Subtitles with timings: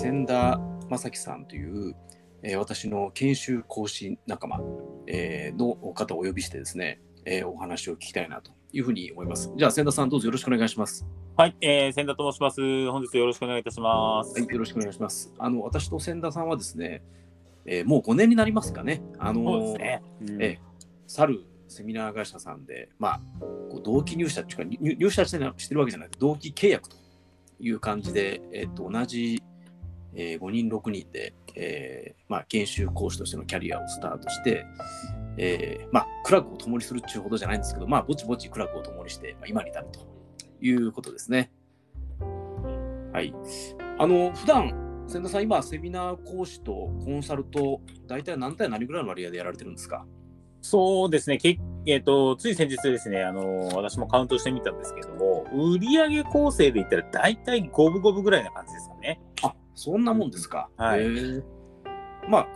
[0.00, 0.58] 千田
[0.90, 1.94] 正樹さんという、
[2.42, 4.60] えー私の研修講師仲間、
[5.06, 9.52] えーの方をお呼びしてですね、えーお話を聞きたいなというふうに思います。
[9.56, 11.06] じゃあ、千田さん、どうぞよろしくお願いします。
[11.36, 12.60] はい、えー、千田と申します。
[12.90, 14.32] 本日よろしくお願いいたします。
[14.32, 15.32] はい、よろしくお願いします。
[15.38, 17.02] あの私と千田さんはですね、
[17.64, 19.02] えーもう5年になりますかね。
[19.18, 20.02] あのね。
[20.20, 20.72] うんえー
[21.12, 26.96] 去るセミナー会社さんで、まあ、こう同期入社っていうか、入入社してなしてるわけじゃなくて、同期契約と
[27.60, 29.42] いう感じで、えっと同じ、
[30.14, 34.64] えー5人、6人で、えーまあ、研修講師としてのキャリアをスタートして、
[35.38, 40.00] えーまあ、苦楽を共にするっていうほどじゃないんですけど、まあ、ぼちぼち苦楽を共にして、まあ、今に至ると
[40.60, 41.50] いうことですね。
[43.12, 43.34] はい。
[43.98, 50.06] あの、普段千田さん、今、セミナー講師とコンサルと、大体何対何ぐらいの割合でやられてるんですか？
[50.62, 51.38] そうですね。
[51.38, 59.20] けえっ、と、つい先日ですね、あの私もカウントしてみたんですけども、売上構成で言ったら大体五分五分ぐらいな感じですかね。
[59.42, 60.68] あそんなもんですか？
[60.76, 61.02] はい
[62.28, 62.48] まあ、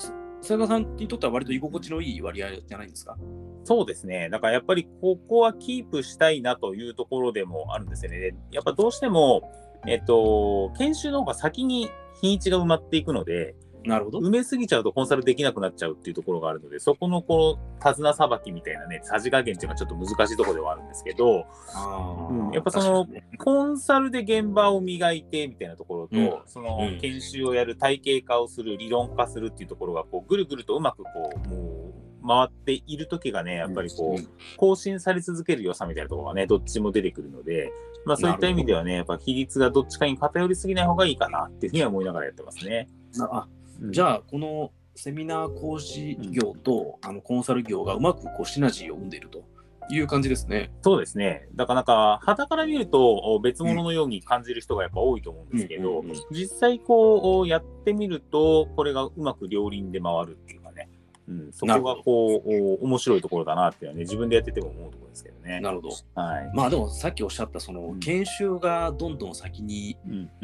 [0.43, 3.17] 千田さんにとっては割と居心地のいい割合じゃないんですか？
[3.65, 4.29] そうですね。
[4.31, 8.19] だからやっぱりここはキープしたいなというところでもあるんですよね。
[8.21, 9.51] でやっぱどうしても、
[9.89, 13.57] えっ、と、研修の方が先に日にちが埋まっていくので、
[13.87, 14.19] なるほど。
[14.21, 37.71] 埋めすぎちゃうとコンサルできなくなっちゃうっていうところがあるので、そこのこう、手綱さばきみたいなね、さじ加減っていうのはちょっと難しいところではあるんですけど、あうんやっぱそのねコンサルで現場を磨いてみたいなところと、うんそのうん研修をやる体系化をする、理論化するっていうところが、こう、ぐるぐるとうまくこう、もう、回っている時がね、やっぱりこう、うん更新され続ける良さみたいなところがね、どっちも出てくるので、
[38.07, 42.89] まあそういった意味ではね、やっぱ比率がどっちかに偏りすぎない方がいいかなっていうふうには思いながらやってますね。
[43.17, 43.49] なあ
[43.81, 49.45] うんじゃあ、このセミナー講師業と、あのコンサル業がうまくこうシナジーを生んでいると
[49.91, 50.73] いう感じですね。
[50.83, 51.49] そうですね。
[51.55, 60.89] だからなんか、肌から見るとお別物のように感じる人がやっぱ多いと思うんですけど、うんうんうん実際こうやってみると、これがうまく両輪で回るっていうかね、
[61.29, 65.61] うん、そこがこう、お面白いところだなっていうのはね、自分でやってても思うところですけどね。
[65.61, 66.21] なるほど。
[66.21, 66.51] はい。
[66.55, 69.97] まあでもさっきおっしゃったそのうん研修がどんどん先に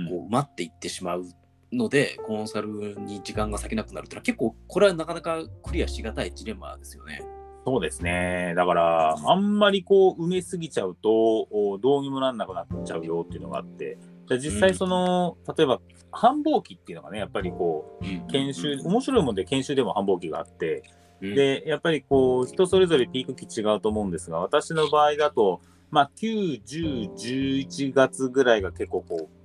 [0.09, 1.25] こう待っていってしまう
[1.72, 7.22] ので、コンサルに時間が割けなくなるっていうのは結構これはなかなかクリアしがたいジレンマですよね。
[7.65, 8.55] そうですね。
[8.56, 15.81] だから、あんまりこう、埋めすぎちゃうと、おどうにもなんなくなっちゃうよっていうのがあって、で実際その、例えば、
[16.11, 20.82] 繁忙期っていうのがね、やっぱりこう、研修、面白いもんで研修でも繁忙期があって、
[21.21, 29.42] うん、で、やっぱりこう、人それぞれピーク期違うと思うんですが、私の場合だと、まあ、9、10、11月ぐらいが結構こう、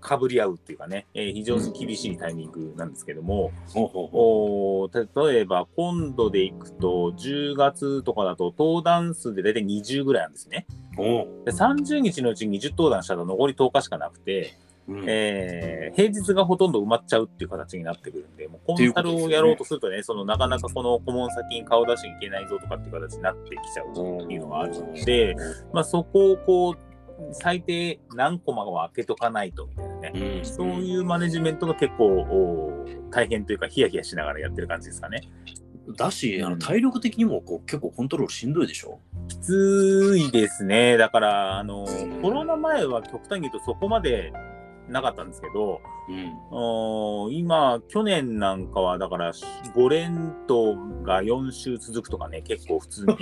[0.00, 10.66] かぶり合うっていうかね、えー非常に厳しいタイミングなんですけども、ほうほうほおー例えば今度でいくと、10月とかだと登壇数で大体20ぐらいなんですね。
[10.96, 14.56] で30日のうちに20登壇したら残り10日しかなくて、
[14.88, 15.04] うん。
[15.06, 25.36] えー平日がほとんど埋まっちゃうっていう形になってくるんで、もうコンサルをやろうとするとね、そのなかなかこの顧問先に顔出しに行けないぞとかっていう形になってきちゃうっていうのがあるので、
[25.72, 26.89] まあそこをこう、
[27.32, 35.22] 最低何コマは開けとかないとみたいなね、うんそういうマネジメントが結構お大変というか、ヒヤヒヤしながらやってる感じですかね。
[35.96, 39.00] だし、あうんの体力的にもこう結構コントロールしんどいでしょ？
[39.28, 40.96] きついですね。
[40.96, 41.86] だから、あの、
[42.22, 44.32] コロナ前は極端に言うとそこまで
[44.88, 53.16] なかったんですけど、うん、おー今、去年なんかは、だから、5連投が4週続くとかね、結構普通に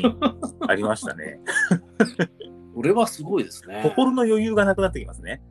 [0.66, 1.40] ありましたね。
[2.78, 3.80] これはすごいですね。
[3.82, 5.42] 心の余裕がなくなってきますね。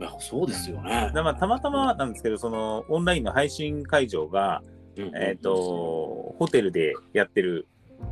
[0.00, 1.12] いやそうですよね。
[1.14, 4.60] だまあたまたまなんですけど、そのオンラインの配信会場が、
[4.96, 7.68] うんえっ、、と、ホテルでやってる、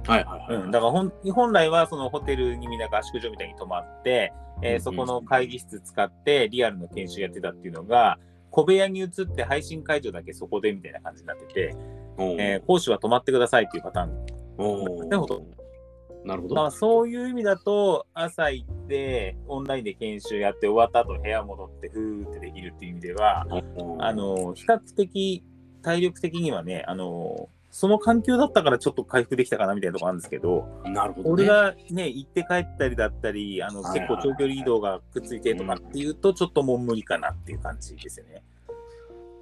[0.06, 0.62] はいはいはい。
[0.62, 8.20] うん、だから本本来はそのホテルにみんな合宿所みたいに泊まって、えーそこの会議室使ってリアルの研修やってたっていうのが、
[8.52, 11.76] 小部屋に移って配信会場だけそこでみたいな感じになってて、
[12.16, 14.26] えー講師は泊まってくださいっていうパターン。
[14.58, 15.06] おう。
[15.06, 15.65] なるほど
[16.26, 16.54] なるほど。
[16.56, 25.44] まあ、そういう意味だと、朝行って、オンラインで研修やって終わった後部屋戻って、ふーってできるっていう意味では、うんあの、比較的、
[25.82, 31.30] 体力的にはね、あの、その環境だったからちょっと回復できたかなみたいなところあるんですけど、なるほど、ね。
[31.30, 38.42] 俺がね、行って帰ったりだったり、あの、結構長距離移動がくっついてとかっていうと、ちょっともう無理かなっていう感じですよね。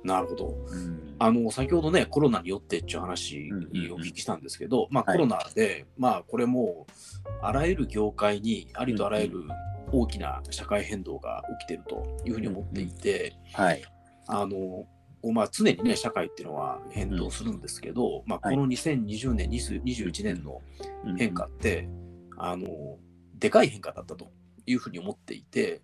[0.04, 0.54] なるほど。
[0.68, 1.16] うん。
[1.18, 3.92] あの先ほどね、コロナによってっていう話うんうんうん。
[3.92, 5.16] をお聞きしたんですけど、まあ、はい。
[5.16, 6.92] コロナで、まあ、これもう、
[7.42, 9.44] あらゆる業界にありとあらゆる
[9.90, 13.82] 大きな社会変動が起きてるというふうに思っていて、はい。
[14.26, 14.86] あの
[15.32, 18.56] まあ、常にね、社会っていうのは変動するんですけど、まあ、はい。
[18.56, 20.60] この2020年、20 21年の
[21.06, 21.16] うん。
[21.16, 21.88] 変化って、
[22.36, 22.66] あの
[23.38, 24.30] でかい変化だったと
[24.66, 25.80] いうふうに思っていて、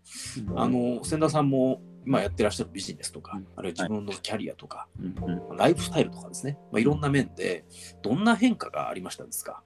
[0.47, 0.61] うん。
[0.61, 7.65] あの千田さんも今やってらっしゃるビジネスとか、うんあるいは自分のキャリアとか、うんうんライフスタイルとかですね、まあ、いろんな面で、
[8.03, 9.63] どんな変化がありましたですか？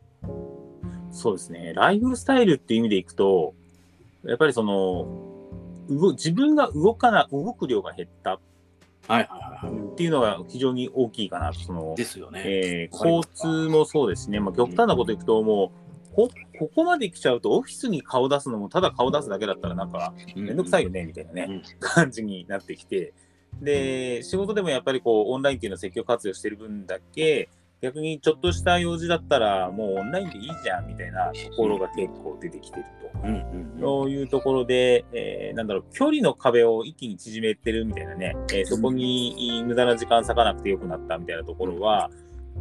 [1.12, 1.72] そうですね。
[1.74, 3.54] ライフスタイルっていう意味でいくと、
[4.24, 5.06] やっぱりその、
[5.88, 9.92] 動自分が動かな、動く量が減ったはいはいはいはい。
[9.92, 11.60] っていうのが非常に大きいかなと。
[11.60, 12.42] そのですよね。
[12.44, 15.72] えー交す通もそうですしね、まあ、極端なこといくと、も
[16.12, 16.28] うこ、
[16.58, 21.62] ここまで来ちゃうと、オフィスに顔出すのも、ただ顔出すだけだったら、なんか、めんどくさいよね、みたいなね、うん。
[21.80, 23.12] 感じになってきて、
[23.60, 27.48] で、仕事でもやっぱりこう、オンラインっていうのを積極活用してる分だけ、
[27.80, 33.18] 逆にちょっとした用事だったら、もうオンラインでいいじゃん、みたいなところが結構出てきてると。
[33.24, 33.80] うんうんうん。
[33.80, 42.10] そういうところで、えーなんだろう、距離の壁を一気に縮めてるみたいなね、えーそこに無駄な時間割かなくてよくなったみたいなところは、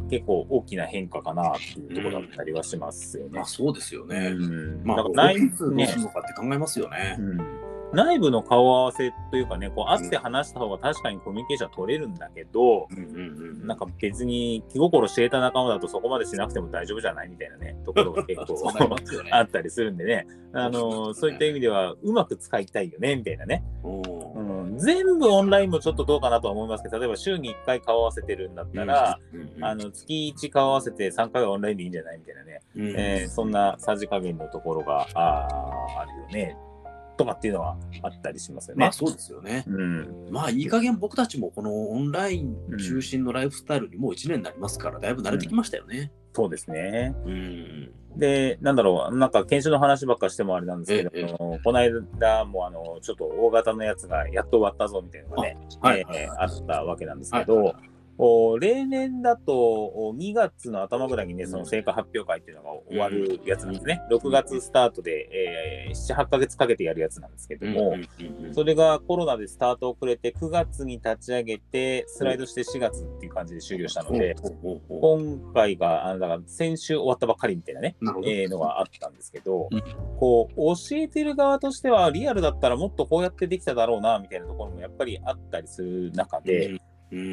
[0.10, 3.46] 結構大きな変化かなっていうところだったりはしますよねまあ。
[3.46, 4.28] そうですよね。
[4.28, 7.16] うんまあ、内オフィスどうねするのかって考えますよね。
[7.20, 7.64] うん
[7.94, 18.72] 内部の顔合わせというかね、こう会って話した方が確かにコミュニケーションは取れるんだけど、うんうんうんなんか別に気心知れた仲間だとそこまでしなくても大丈夫じゃないみたいなね、ところが結構
[19.24, 19.30] ね。
[19.32, 23.64] あったりするんでね、あのそういった意味ではうまく使いたいよね、みたいなね。
[24.74, 36.58] うんうん、全部オンラインもちょっとどうかなとは思いますけど、例えば週に1回顔合わせてるんだったら、うんうんあの月1顔合わせて3回はオンラインでいいんじゃないみたいなね、うんえーそんなさじ加減のところがあーあるよね、
[37.18, 38.82] とかっていうのはあったりしますよね。
[38.82, 39.64] まあそうですよね。
[39.68, 46.12] うん、まあいい加減僕たちもこのオンライン中心のライフスタイルにもう1年になりますから、だいぶ慣れてきましたよね。
[46.34, 47.16] そうですね。
[47.26, 47.92] うん。
[48.18, 57.76] で、なんだろう、なんか研修の話ばっかしてもあれなんですけど、ええこの間もあのちょっと大型のやつがやっと終わったぞみたいなのがね、はいえーあったわけなんですけはいど、お
[58.60, 64.02] 例年だとお2月の頭ぐらいにね、その成果発表会っていうのが終わるやつなんですね。
[64.12, 74.36] 6月スタートで、えー、7、8ヶ月かけてやるやつなんですけども、うんそれがコロナでスタート遅れて9月に立ち上げて、スライドして4月っていう感じで終了したので、
[74.90, 77.96] 今回が、あのだから先週終わったばっかりみたいなね。
[78.26, 79.82] えーのがあったんですけど、うん。
[80.20, 86.80] こう教えてる側としてはリアルだったらもっとこうやってできただろうなみたいなところもやっぱりあったりする中で、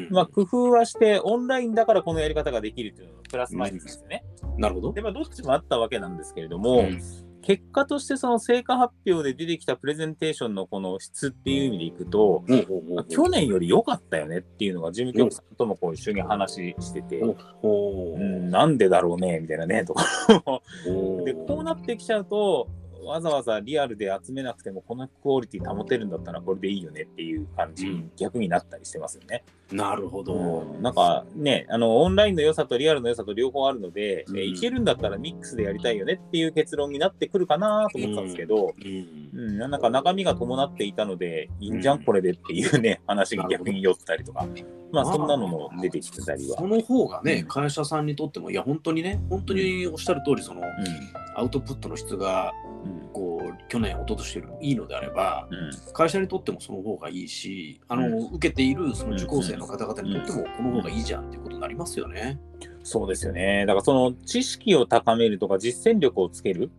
[0.09, 4.23] まあ、工夫はしてオンラインだからこのやり方ができるっていうののプラスマイナスですよね。
[4.57, 4.93] なるほど。
[4.93, 7.01] でまあどっちもあったわけなんですけれども、うん。
[7.41, 12.43] 結果としてその成果発表で出てきたプレゼンテーションのこの質っていう意味でいくと、
[13.09, 17.21] 去年より良かったよねっていうのが事務局さんともこう一緒に話してて、
[17.61, 18.19] ほう。
[18.19, 20.05] ん、なんでだろうねみたいなねとか
[21.25, 22.69] でこうなってきちゃうと
[23.03, 27.87] わざわざリアルで集めなくてもこのクオリティ保てるんだったらこれでいいよねっていう感じ
[28.17, 29.43] 逆になったりしてますよね。
[29.71, 30.33] なるほど。
[30.33, 30.81] うん。
[30.81, 34.37] なんかねあのオンラインの良さとリアルの良さと両方あるので、うん。
[34.37, 39.29] えいけるんだったらミックスでやりたいよねっていう結論になってくるかなと思ってたんですけど、うん。
[39.33, 39.57] うん。
[39.57, 44.47] なんか中身が伴っていたのでいいんじゃんこれでっていうね話が逆に寄ったりとか。
[44.91, 46.57] まあそんなのも出てきてたりは。
[46.57, 46.67] そ。
[46.67, 47.47] の方がね、うん。
[47.47, 50.63] 会社さんにとっても、いや、本当にね、本当におっしゃる通り、その、う
[51.35, 52.53] アウトプットの質が、
[53.13, 55.93] こう、去年、一昨年よりもいいのであれば、うん。
[55.93, 62.39] 会社にとってもその方がいいし、あの、う受けているその受講生の方々にとっても、この方がいいじゃんっていうことになりますよね。
[62.83, 63.65] そうですよね。
[63.65, 66.71] だからその知識を高めるとか実践力をつける、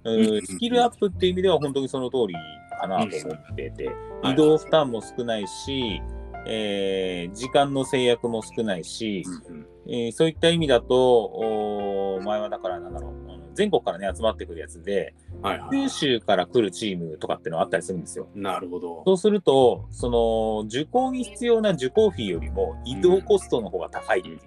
[0.44, 2.35] スキルアップっていう意味では本当にその通り
[2.81, 3.91] かなと思ってて、
[4.25, 4.32] うん。
[4.32, 6.01] 移動負担も少ないし、
[6.46, 9.67] えー時間の制約も少ないし、うん。
[9.87, 13.13] えーそういった意味だと、おー前はだからなんだろう、
[13.55, 18.29] 全国からね集まってくるやつで、はいはい九州から来るチームとかっていうのがあったりするんですよ。
[18.35, 19.03] なるほど。
[19.06, 24.43] そうすると、その受講に必要な受講費よりも移動コストの方が高いっていうね。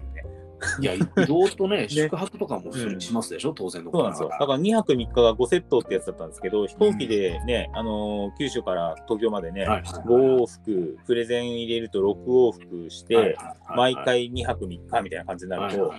[0.80, 4.28] いや、移動と ね、宿泊とかもしますでしょ、当然のことそうなんですよ。
[4.28, 13.36] だから2泊3日が5セットってやつだったんですけど、飛行機でね、あのー九州から東京までね、はいはい5往復、プレゼン入れると6往復して、
[13.74, 15.94] 毎回2泊3日みたいな感じになると、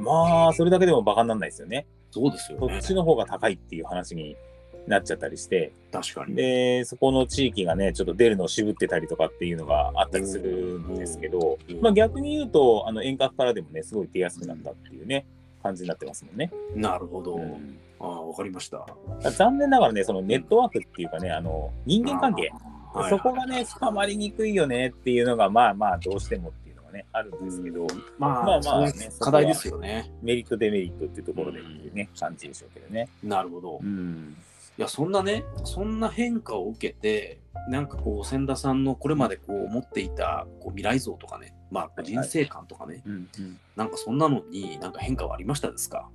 [0.00, 1.86] まあ、それだけでもバカにならないですよね。
[2.10, 2.66] そうですよね。
[2.68, 2.80] こっ。
[2.80, 4.36] ちの方が高いっていう話に
[4.86, 6.34] なっちゃったりして、確かに。
[6.34, 15.26] で、そこの地域がね、ちょっと出るのを渋ってたりとかっていうのがあったりするんですけどうん、まあ逆に言うと、あの遠隔からでもね、すごい出やすくなったっていうね、
[15.62, 16.50] 感じになってますもんね。
[16.74, 17.36] なるほど。
[17.36, 18.84] うんああ、わかりました。
[19.30, 27.86] 残念ながらね、そのネットワークっていうかね、あの人間関係、はいそこがね、深まりにくいよねっていうのが、まあまあ、どうしてもっていうのがね、あるんですけど、
[28.18, 30.12] まあ、まあまあね課題ですよね。
[30.20, 33.08] メリット、デメリットっていうところでっていうね、感じでしょうけどね。
[33.22, 33.80] なるほど。
[33.82, 34.36] うん。
[34.78, 43.28] いや、そんなね、そんな変化を受けて、なんかこう、千田さんのこれまでこう持っていたこう未来像とかね、まあ、人生観とかね、うん
[43.76, 46.08] なんかそんなのになんか変化はありましたですか？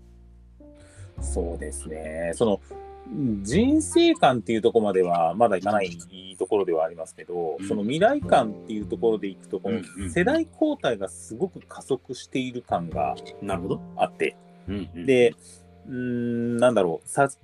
[1.22, 2.32] そうですね。
[2.36, 2.62] その、
[3.42, 5.98] 人生観っていうところまではまだいかない
[6.38, 7.68] ところではありますけど、うん。
[7.68, 13.82] その未来感っていうところでいくと、この世代交代がすごく加速している感がなるほど。
[13.96, 14.36] あって、
[14.68, 15.34] うんうん、で、
[15.88, 17.38] うーん、なんだろう、先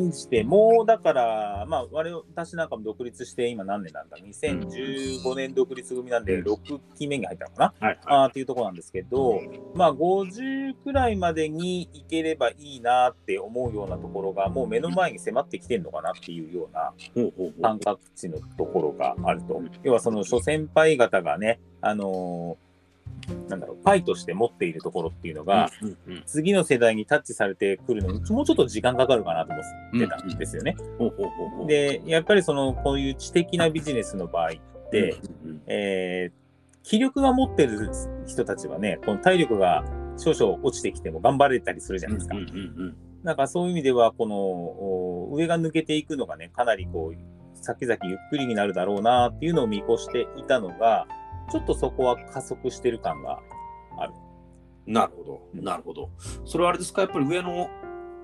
[0.00, 9.40] んじて、もうだから、まあ、私なんかも独立して今何年なんだ ?2015 年独立組なんでうん6期目に入ったのかな、はいはあーっていうところなんですけど、
[9.74, 16.92] まあ、50くらいまでに行ければいいなって思うようなところが、もう目の前に迫ってきてるのかなっていうような、
[17.62, 19.70] 感覚値のところがあるとうん。
[19.82, 22.69] 要はその諸先輩方がね、あのー
[23.48, 30.76] なんだろう、パイとして持っているところっていうのが、うんうん次の世代にタッチされてくるのに、もうちょっと時間かかるかなと思ってたんですよね。
[31.66, 36.40] で、やっぱりその、こういう知的なビジネスの場合って、うんうんえー
[36.82, 37.90] 気力が持ってる
[38.26, 39.84] 人たちはね、この体力が
[40.16, 42.36] 少々落ちてきても頑張れたりするじゃないですか。
[42.36, 42.52] うんうんう
[42.88, 51.06] んなんかそういう意味では、このお上が抜けていくのがね、かなりこう、先々ゆっくりになるだろうなっていうのを見越していたのが、
[51.50, 53.40] ちょっとそこは加速してる感が、
[54.86, 56.10] なるほど、うんなるほど。
[56.44, 57.68] それはあれですか、やっぱり上の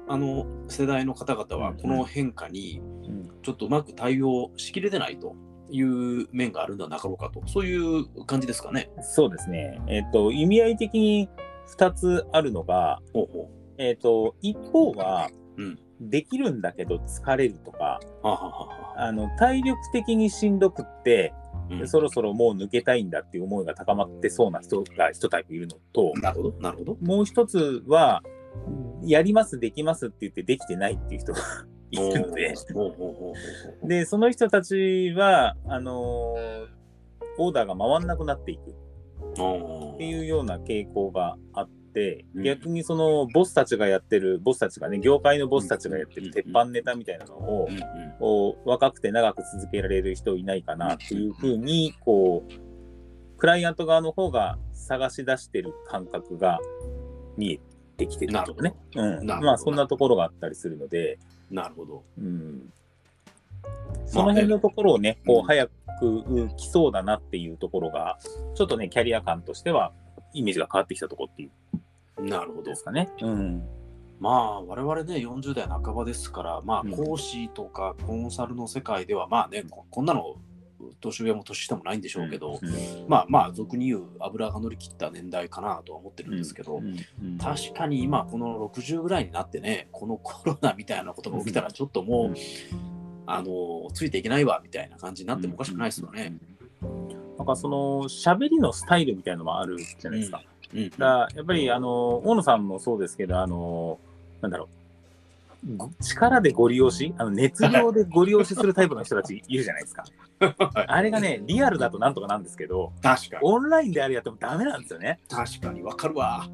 [0.08, 5.36] あの世代の方々は、うんこの変化にうんちょっとうまく対応しきれてないと
[5.70, 8.90] いう面があるんではなかろうかと、そういう感じですかね？
[9.02, 9.80] そうですね。
[9.88, 11.28] えっ、と、意味合い的に
[11.76, 18.26] 2つあるのが、ほうほえっ、と、一方は、うんできるんだけど疲れるとか、う。
[18.26, 18.46] はあは
[18.94, 21.32] あはあの、体力的にしんどくって、
[21.70, 21.88] うん。
[21.88, 26.96] そろそろもう抜けたいんだっていう思いが高まってそうな人が一タイプいるのと、なるほど、なるほど。
[27.00, 28.22] もう一つは、
[29.02, 31.40] やります、できますって言ってできてないっていう人が
[31.90, 32.54] いるので、
[33.84, 36.76] で、その人たちは、あのー
[37.38, 38.70] オーダーが回んなくなっていく。
[38.70, 41.85] っていうような傾向があって、
[42.34, 42.42] うん。
[42.42, 47.68] 逆にそのボスたちがやってる、ボスたちがね、業界のボスたちがやってる鉄板ネタみたいなのを
[48.18, 56.58] こう若くて長く続けられる人いないかなっていうふうに、こう、クライアント側の方が探し出してる感覚が
[57.36, 57.60] 見え
[57.96, 58.74] てきてるとね。
[58.94, 59.26] うん。
[59.26, 61.18] まあ、そんなところがあったりするので、
[61.50, 62.02] なるほど。
[62.18, 62.72] うん。
[64.06, 65.72] その辺のところをね、こう、早く
[66.56, 68.18] 来そうだなっていうところが、
[68.54, 69.92] ちょっとね、キャリア感としては、
[70.32, 71.50] イメージが変わってきたところっていう
[72.18, 72.76] なるほどで。
[72.76, 73.10] すかね。
[73.20, 73.62] うん。
[74.18, 80.36] まあ我々ね40代半ばですからまあうん講師とかコンサルの世界ではまあねここんなの
[81.00, 82.60] 年上も年下もないんでしょうけど、
[83.08, 92.34] まあまあ俗に言う油が乗り切った年代かなとは思ってるんですけど、うん確かに今この60ぐらいになってねこのコロナみたいなことが起きたらちょっともう、うん
[93.26, 96.34] あのついていけないわみたいな感じになってもおかしくないですよね。。
[97.36, 100.42] なんかその喋りのスタイルみたいなのもあるじゃないですか。
[100.74, 103.98] うんだやっぱりあの大野さんもそうですけど、あの
[104.40, 110.04] なんだろう、ご力でご利用し、あの熱量でご利用しするタイプの人たちいるじゃないですか。
[110.86, 113.42] あれがね、リアルだとなんとかなんですけど、確かに。
[113.42, 115.18] オンラインであれやってもダメなんですよね。
[115.28, 116.46] 確かにわかるわ。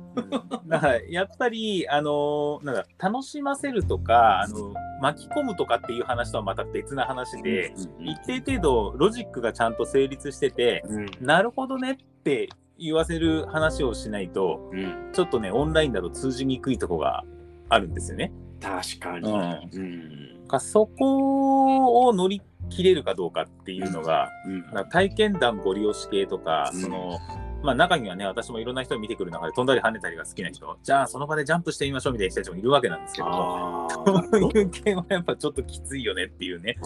[0.67, 11.11] だからやっぱり、あのなんだ楽しませるとかあの、巻き込むとかっていう話とはまた別な話で、一定程度ロジックがちゃんと成立してて、うん。
[11.21, 12.49] なるほどねって
[12.83, 15.11] 言わせる話をしないと、うん。
[15.13, 17.25] ちょっとね、オンラインだと通じにくいとこが
[17.69, 18.33] あるんですよね。
[18.61, 19.31] 確かに。
[19.31, 19.71] うん。
[19.73, 20.49] うん。
[20.49, 24.89] かそこを乗り切れるかどうかっていうのが、うん。
[24.91, 26.81] 体験談ご利用し系とか、うん。
[26.81, 27.19] その、
[27.63, 36.77] まあ中にはね、私もいろんな人見てくる中で飛んだり跳ねたりが好きな人、じゃあその場でジャンプしてみましょうみたいな人たちもいるわけなんですけど、あそういう系はやっぱちょっときついよねっていうね、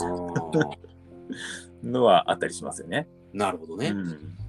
[1.82, 3.08] のはあったりしますよね。
[3.32, 3.88] なるほどね。
[3.88, 4.45] うん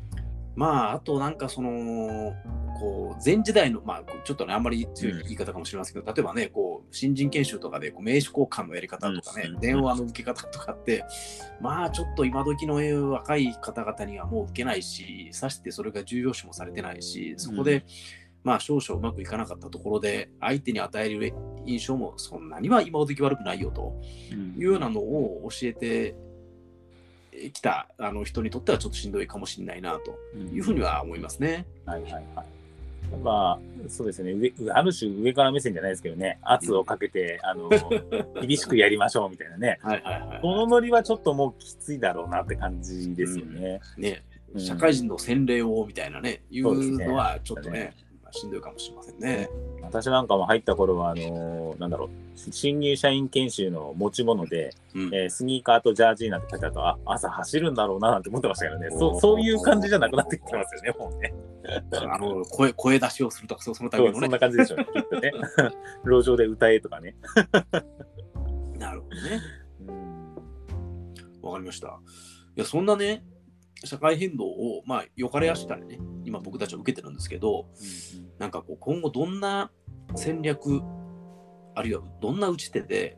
[0.58, 2.34] まあ、あとなんかその、
[2.80, 9.60] こう、前時代の、まあ、ちょっとね、あんまり強い言い方かもしれませんけど、例えばね、こう、新人研修とかでこう名刺交換のやり方とかね、うん。
[9.60, 11.06] 電話の受け方とかって、
[11.62, 17.84] まあ、ちょっと今時の若い方々にはもう受けないし、さしてそれが重要視もされてないし、そこで、うん。
[18.44, 21.34] まあ、少々うまくいかなかったところで、相手に与える
[21.66, 24.00] 印象もそんなには今時悪くないよと
[24.58, 26.16] いうようなのを教えて
[27.54, 31.66] きたあの人にとってはちょっとしんどいかもしれないなというふうには思いますね。
[31.86, 32.24] はいはいはい。
[33.12, 34.34] やっぱ、そうですね。
[34.34, 37.70] 上、ある種上から目線じゃないですけどね、圧をかけて、あの、
[38.42, 39.80] 厳しくやりましょうみたいなね。
[39.82, 43.80] はいはいはいこのノリはちょっともうきついだろうなって感じですよね。
[43.98, 44.62] ね、うん。
[44.62, 47.06] 社会人の洗礼をみたいなね、うですね。
[47.06, 48.07] うのはちょっとね、まあ
[48.38, 49.50] しんどいかもしれませんね。
[49.82, 52.10] 私なんかも入った頃は、あのなんだろう、
[52.52, 61.34] 新入社員研修の持ち物で、うんえースニーカーとジャージーなんて書いてあると、あ、朝走るんだろうななんて思ってましたけどね、そそういう感じじゃなくなってきてますよね、もうね。
[61.94, 64.30] あの声声出しをするとか、そのたそうそん。
[64.30, 65.32] な感じでしょうね、きっとね。
[66.06, 67.16] 路上で歌えとかね。
[68.78, 69.42] なるほどね。
[69.88, 70.18] うん
[71.42, 71.88] わかりました。
[71.88, 73.24] いや、そんなね、
[73.84, 77.68] 社会変動を、まあ、よかれやしたらね、今僕たちは受けてるんですけど、
[78.40, 79.72] なんかこう、今後どんな
[80.16, 80.82] 戦略、
[81.76, 83.18] あるいはどんな打ち手で、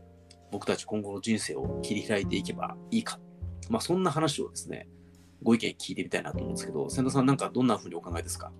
[0.52, 3.20] 僕たち今後の人生を切り開いていけばいいか。
[3.70, 4.90] まあ、そんな話をですね、
[5.44, 8.52] ご意見聞いてみたいなと思うんですけど、千田さんなんかどんなふうにお考えですか？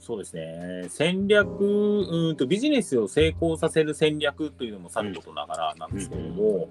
[0.00, 6.68] そうですね、戦略うんと、ビジネスを成功させる戦略というのもさることながらなんですけれども、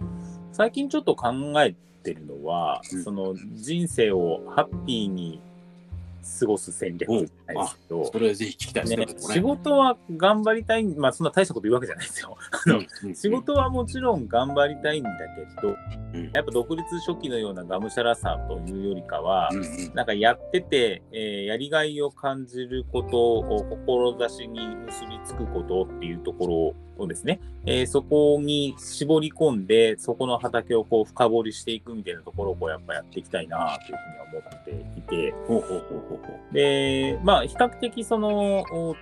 [0.51, 1.29] 最近ちょっと考
[1.61, 1.75] え
[2.07, 3.03] てるのは、うん。
[3.03, 5.41] その人生をハッピーに
[6.39, 9.33] 過ごす戦略じゃないですけど、それぜひ聞きたいですね。
[9.33, 12.37] 仕事は頑張りたい、まあそんな大したこと言うわけじゃないですよ。
[13.15, 15.09] 仕事はもちろん頑張りたいんだ
[15.55, 15.75] けど、
[16.13, 16.31] うん。
[16.33, 19.93] やっぱ独立初期のようながむしゃらさというよりかは、うんうん。
[19.93, 36.53] なんかやってて、えーやりがいを感じることを志に結びつくことっていうところをですね、えーそこに絞り込んで、そこの畑をこう深掘りしていくみたいなところをこうやっぱやっていきたいなというふうには思っていて、ほうほうほうほうほう。
[36.53, 38.95] で、まあ比較的その、お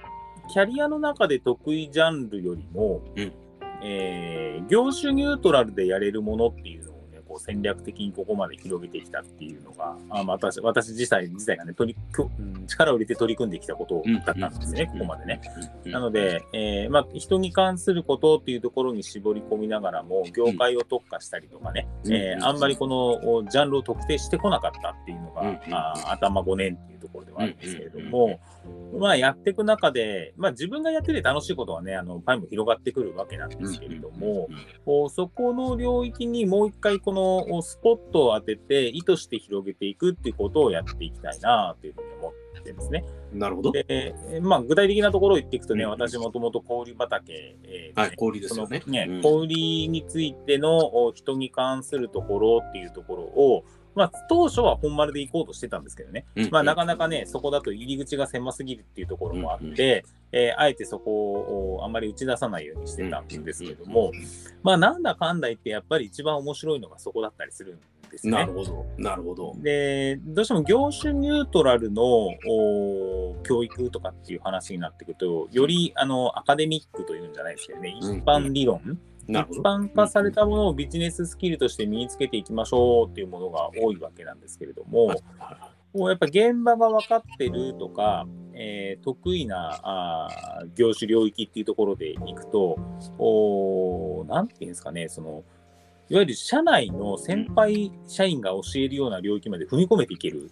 [0.49, 3.33] キャリアの中で得意ジャンルよりも、うん。
[3.81, 6.94] えー業種ニュートラルでやれるものっていうの
[7.35, 15.41] こう戦略的にここまで広げてきたっていうのが、あまあ私私自体自体がね取りうん力を入れて取り組んできたことだったんですね、ここまでね。。
[15.83, 15.91] うん。
[15.91, 22.13] なので、えーまあ、人に関することっていうところに絞り込みながらも、業界を特化したりとかね、うん。
[22.13, 25.59] えーあんまりこのおジャンルを特定してこなかったっていうのが、うん。
[25.73, 28.09] あー頭5年っていうところではあるんですけれどうん。
[28.09, 28.39] も、
[28.99, 34.47] まあ、やっていく中で、まあ、自分がやってて楽しいことはね、あのパイも広がってくるわけなんですけれども、
[34.85, 43.03] こうそこの領域にもう一回このおスポットを当てて意図して広げていくっていうことをやっていきたいなというふうに思ってるんですね。
[43.33, 43.71] なるほど。
[43.71, 48.81] で、えーまあ、具体的なところを言っていくとね、うん私もともと小売畑、えーはい、氷ですよね。
[48.81, 53.65] そのね、うん小売りについてのお人に関するところっていうところを、
[53.95, 64.11] まあ、当初は本丸で行こうとしてたんですけどね、うんまあ、なかなかね、そこだと入り口が狭すぎるっていうところもあって、えーあえてそこをおあんまり打ち出さないようにしてたんですけれども、
[64.63, 68.53] まあ、なんだかんだ言って、やっぱり一番面白いのがそこだったりするんですねなる。
[68.53, 68.85] ほど。
[68.97, 69.55] なるほど。
[69.61, 79.61] で、どうしても業種ニュートラルのお教育とかっていう話になってくると、よりあのアカデミックというんじゃないですけどね、うん一般理論、一なるほど。
[79.61, 85.19] 般化されたものをビジネススキルとして身につけていきましょうっていうものが多いわけなんですけれども、はい
[85.95, 92.77] もうやっぱ現場が分かってるとか、えー得意なあー業種領域っていうところでいくと、
[93.17, 95.43] おーなんていうんですかね、その、
[96.09, 100.51] いわゆる社内の先輩社員が教えるような領域まで踏み込めていける。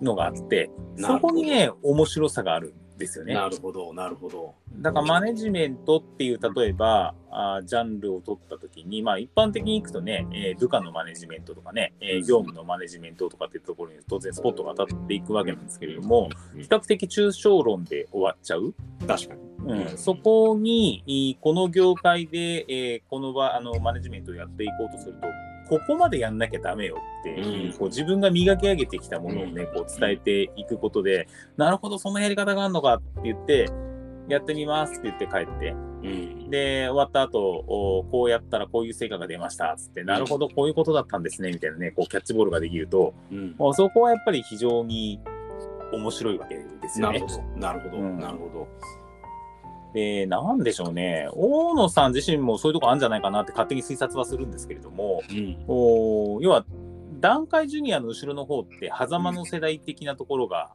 [0.00, 3.34] のがあって、そこにね、面白さがあるんですよね。
[3.34, 3.92] なるほど。
[3.92, 4.54] なるほど。
[4.78, 18.74] だからマネジメントっていう例えば、あージャンルを取ったときに、まあ一般的にいくとね、えー部下のマネジメントとかね、えー業務のマネジメントとかっていうところに当然スポットが当たっていくわけなんですけれども、うん比較的抽象論で終わっちゃう。
[19.06, 19.40] 確かに。
[19.66, 25.26] うん、そこに、いこの業界で、えーこの場、あの、マネジメントをやっていこうとすると、
[25.68, 27.36] ここまでやんなきゃダメよって
[27.78, 33.70] こう自分が磨き上げてきたものをね、こう伝えていくことで、なるほど、そんなやり方があるのかって言って、
[34.28, 35.70] やってみますって言って帰って、
[36.02, 36.50] うん。
[36.50, 45.20] で、終わった後、おこうやったらこういう成果が出ましたっつって、なるほど、こういうことだったんですね、みたいなね、こうキャッチボールができると、うんそこはやっぱり非常に
[45.92, 47.28] 面白いわけですよねなる。
[47.28, 47.60] ほど。
[47.60, 48.02] なるほど。
[48.02, 48.68] うんなるほど。
[49.96, 55.64] で、なんでしょうね、大野さん自身もそういうとこあるんじゃないかなって勝手に推察はするんですけれども、うん。
[55.66, 56.66] お要は、
[57.18, 60.74] 段階ジュニアの後ろの方って、狭間の世代的なところが。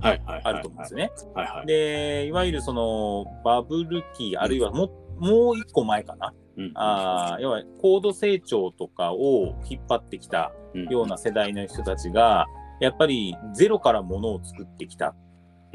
[0.00, 1.10] あると思うんですよね。
[1.34, 1.66] はいはい。
[1.66, 6.32] で、いわゆるそのバブル期、あるいはももう一個前かな。
[6.56, 12.46] うんあー要は高度成長とかを引っ張ってきたような世代の人たちが、
[12.80, 15.25] やっぱりゼロからものを作ってきたうん。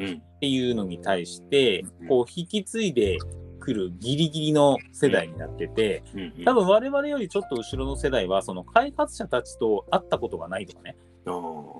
[0.03, 3.17] っていうのに対してうん、こう引き継いで
[3.61, 6.43] くるギリギリの世代になってて、うん。
[6.43, 11.31] 多分我々よりちょっと後ろの世代は、その開発者たちと会ったことがないとかね、あ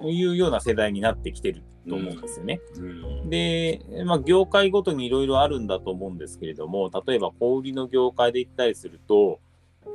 [0.06, 2.62] いうような世代になってきてると思うんですよね。
[2.76, 3.30] ーうん。
[3.30, 9.40] で、まあ、業界ごとにいろいろあるんだと思うんですけれども、例えば小売りの業界で言ったりすると、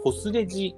[0.02, 0.74] ポスレジ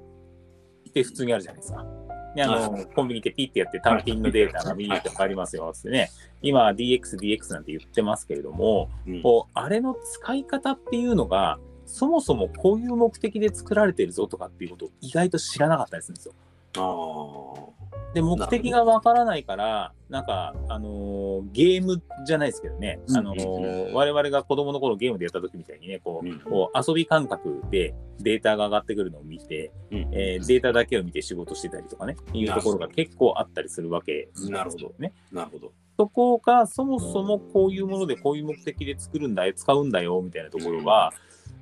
[0.89, 1.87] って普通にあるじゃないですか。
[2.35, 6.11] であはのコンビニでピッてやって単品のデータが見に行って分かりますよってね、
[6.43, 9.23] 今 DX、DX なんて言ってますけれども、うん。
[9.23, 16.35] こうあれの使い方っていうのが、そもそもこういう目的で作られてるぞとかっていうことを意外と知らなかったりするんですよ。
[16.79, 17.69] ああ。
[18.14, 23.95] で、目的がわからないから、なんか、あのーゲームじゃないですけどね、あのーうん。
[23.95, 26.41] 我々が子供の頃ゲームでやった時みたいにね、こう、うん。
[26.41, 29.99] こう遊び感覚でデータが上がってくるのを見て、うん。
[30.12, 35.12] えーデータだけを見て仕事してたりとかね、いうところが結構あったりするわけなるほどね。
[35.31, 35.73] なるほど。
[35.99, 41.12] そこがそもそもこういうものでこういう目的で作るんだよ、使うんだよ、みたいなところは、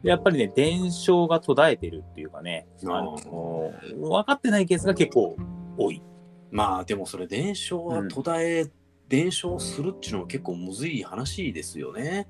[0.03, 5.37] やっぱりね、伝承が途絶えてるっていうかね、あの分かってないケースが結構
[5.77, 6.03] 多い。
[6.51, 8.71] まあでもそれ伝承は途絶え、
[9.09, 12.29] 伝承するっていうのも結構むずい話ですよね。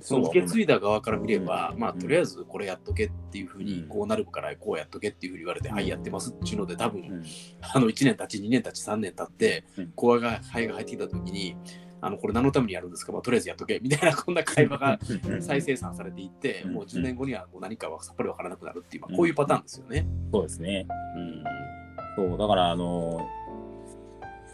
[0.00, 3.88] その受け継いだ側から見れば、まあとりあえずこれやっとけっていうふうに、うん。
[3.88, 7.24] こうなるからこうやっとけっていうふうに言われて、はいやってますっていうので多分、うん。
[7.60, 9.92] あの1年経ち2年経ち3年経ってうん。
[9.96, 11.56] コアが肺が入ってきた時に
[12.02, 14.98] あのこれ何のためにやるんですか、まあ、とりあえずやっとけみたいなこんな会話が
[15.40, 20.06] 再生産されていって、うんもう10年後にはもう何かはさっぱりわからなくなるっていう、まあ、こういうパターンですよね。
[20.32, 20.86] そうですね。
[21.16, 21.44] うん。
[22.16, 23.26] そう、だから、あの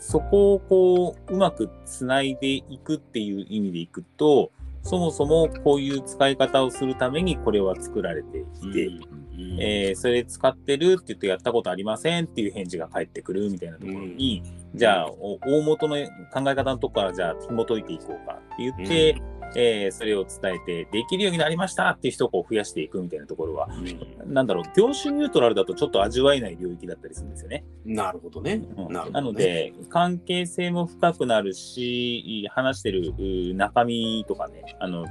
[0.01, 4.51] そこをこう、うまくつないでいくっていう意味でいくと、
[4.83, 9.17] そもそもこういう使い方をするためにこれは作られていて、うん
[9.59, 14.43] えーそれ使ってるって言ってやったことありませんっていう返事が返ってくるみたいなところに、
[14.77, 15.97] じゃあお大元の
[16.33, 19.23] 考え方のとこからじゃあ紐解いていこうかって言って、
[19.55, 24.35] えーそれを伝えてできるようになりましたっていう人を増やしていくみたいなところは、うん。
[24.35, 27.65] なんだろう、業種ニュートラルだとちょっと味わえない領域だったりするんですよね。
[27.85, 28.63] なるほどね。
[28.77, 28.93] うん。
[28.93, 35.07] なので、関係性も深くなるし、話してるう中身とかね、あの、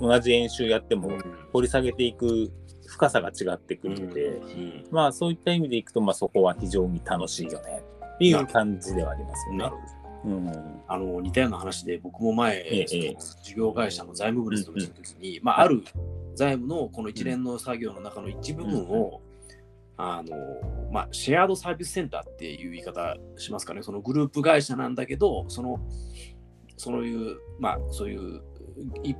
[0.00, 1.10] 同じ演習やっても
[1.52, 2.50] 掘り下げていく
[2.88, 4.84] 深さが違ってくるので、うん。
[4.90, 7.82] まあそういった意味でいくと、まあそこは非常に楽しいよね
[8.20, 9.58] いう感じではありますよね。
[9.58, 9.76] なる。
[9.76, 10.36] ほど。
[10.36, 10.82] うん。
[10.86, 15.82] あの似たような話で僕も前、ええ事業会社の財務部に勤めてた時に、まあ、ある
[16.34, 19.20] 財務のこの一連の作業の中の一部分を、
[19.96, 20.36] あの
[20.92, 25.80] まあ、シェアードサービスセンターっていう言い方しますかね、そのグループ会社なんだけど、その
[26.76, 28.42] そういう、まあ、そういう
[29.02, 29.14] い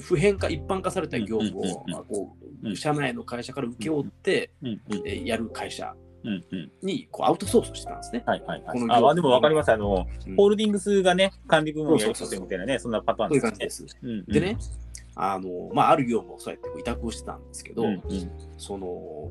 [0.00, 5.94] 普遍化、一般化された業務を、うんうんうんうんまあ、こううん社内の会社から請け負って、うんうんえーやる会社
[6.26, 6.72] うんうん。
[6.82, 8.22] にこうアウトソースしてたんですね。
[8.26, 8.86] はいはいはいこ。
[8.86, 9.72] のあ、まあでもわかります。
[9.72, 13.90] あの、うんホールディングスがね、管理部門をやりそうみたいなね、そんなパターンですね。
[14.02, 14.58] うんうんでね、
[15.14, 19.30] あのまあ、ある業務をそうやって委託をしてたんですけど、うんうんその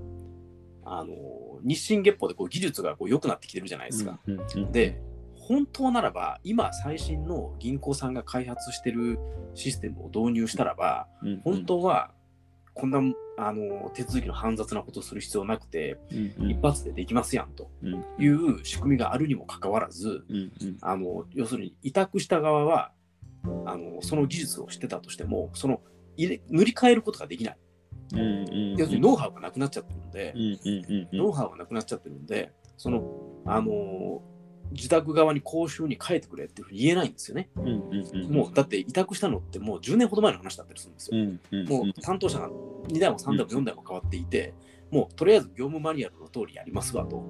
[0.88, 1.16] あの
[1.64, 4.20] 日進月歩でこう技術がこう良くなってきてるじゃないですか。
[4.28, 5.02] うんうんで
[5.36, 9.20] 本当ならば今最新の銀行さんが開発してる
[9.54, 12.12] システムを導入したらばうん本当は
[12.76, 13.00] こんな
[13.38, 15.98] あの手続きの煩雑なことをする必要なくて
[16.40, 18.06] うん一発でできますやんとうん。
[18.24, 20.78] いう仕組みがあるにもかかわらずうんうん。
[20.82, 22.92] あの要するに委託した側は
[23.66, 25.82] あのその技術を知ってたとしてもその
[26.18, 27.58] 入れ塗り替えることができない。
[28.14, 28.24] うんう
[28.76, 31.18] ん要するにノウハウがなくなっちゃってるんでう、んうんうんうん。
[31.18, 33.04] ノウハウがなくなっちゃってるんで、その、
[33.46, 34.35] あのー
[34.72, 37.50] 自宅側に講習に変えてくれっていうふうに言えないんですよね。
[37.56, 41.22] うんうんうんもう、だって委託したのってもう10年ほど前の話だったりするんですよ。
[41.22, 44.54] うんうんもう担当者が2台も3台も4台も変わっていて、
[44.92, 47.24] もうとりあえず業務マニュアルの通りやりますわと。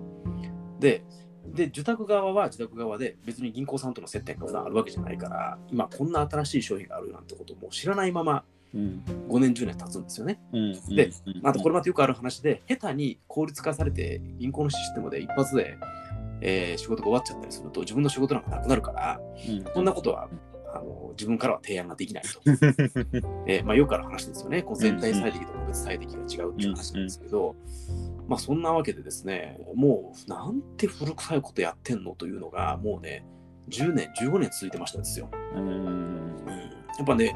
[0.80, 1.04] で、
[1.54, 8.43] で、受託側は受託側で別に銀行さんとの接点が普段あるわけじゃないから、今こんな新しい商品があるなんてことをもう知らないまま
[8.74, 10.39] うん5年、10年経つんですよね。
[10.52, 15.78] うんでうんあとこれまたよくある話で、下手に効率化されて、銀行のシステムで一発で、
[16.47, 20.29] えー仕事が終わっちゃったりすると、自分の仕事なんかなくなるから、うんこんなことは
[20.73, 22.39] あの自分からは提案ができないと。
[23.47, 24.62] えーまあ、よくある話ですよね。
[24.62, 27.55] こう全体最適と個別最適が違うっていう話なんですけど、
[28.27, 33.25] まあそんなわけでですね、もうなんて古臭いことやってんのというのが、もうね、
[33.69, 35.29] 10年、15年続いてましたですよ。
[35.55, 36.36] うん
[36.97, 37.36] やっぱね、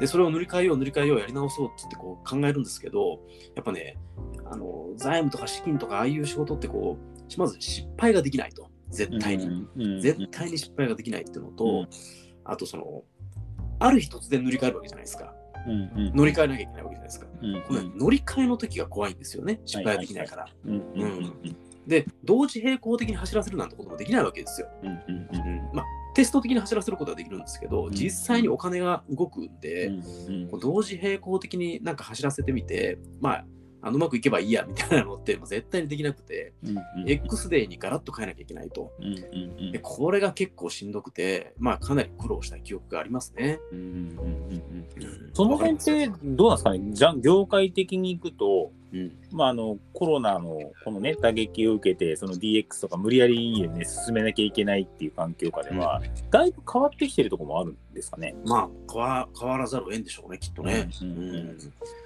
[0.00, 3.20] でそれを塗り替えよう、塗り替えよう、やり直そうって言ってこう考えるんですけど、
[3.54, 3.96] やっぱね、
[4.44, 9.66] あの財務とか資金とかああいう仕事ってこう、まず失敗ができないと、絶対に。
[9.76, 11.88] に絶対に失敗ができないっていうのと、うん。
[12.44, 13.02] あとその、
[13.78, 15.34] ある日突然塗り替えるわけじゃないですか。
[15.66, 17.26] 乗り換えなきゃいけないわけじゃないですか。
[17.66, 20.46] この乗り換えの時が怖いんですよね、失敗ができないから。
[21.86, 24.68] で、同時並行的に走らせるなんてこともできないわけですよ。
[25.72, 27.92] まあ、テスト的に走らせることはできるんですけど、うん。
[27.92, 29.92] 実際にお金が動くんで、
[30.60, 33.46] 同時並行的になんか走らせてみて、まあ、
[33.80, 38.92] あのうまくいけばいいやみたいなのって絶対にできなくて、うんうん X デーにガラッと変えなきゃいけないと。
[38.98, 39.72] うんうんうん。
[39.72, 43.60] でこれが結構しんどくて、まあかなり苦労した記憶がありますね。
[43.72, 45.30] うんうんうんうんうん。
[45.32, 46.80] その辺ってどうなんですかね？
[46.92, 49.12] じゃ業界的に行くと、うん。
[49.32, 58.34] まあ、あのコロナのこの、ね、打撃を受けて、その DX とか無理やり、ね、進めなきゃいけないっていう環境下では、だいぶ変わってきてるところもあるんですかね。
[58.46, 60.88] まあ変わ変わらざるを得んでしょうね、きっとね。
[61.02, 61.08] うん。
[61.10, 61.18] うん。
[61.18, 61.58] うんうん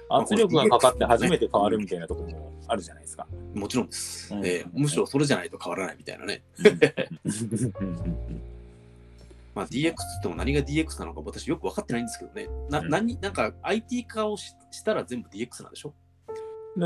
[0.09, 3.25] 圧力がかかって初めて変わるみたいなところもあるじゃないですか。
[3.55, 4.45] もちろんです、うん。
[4.45, 6.43] えーむしろそれじゃないと変わらないみたいなね。
[9.55, 12.47] まあ、DX って言っても何が DX なのか私よく分かってないんですけどね。
[12.69, 12.89] な、うん。
[12.89, 15.89] 何なんか IT 化をししたら全部 DX なんでしょ？
[15.89, 15.95] で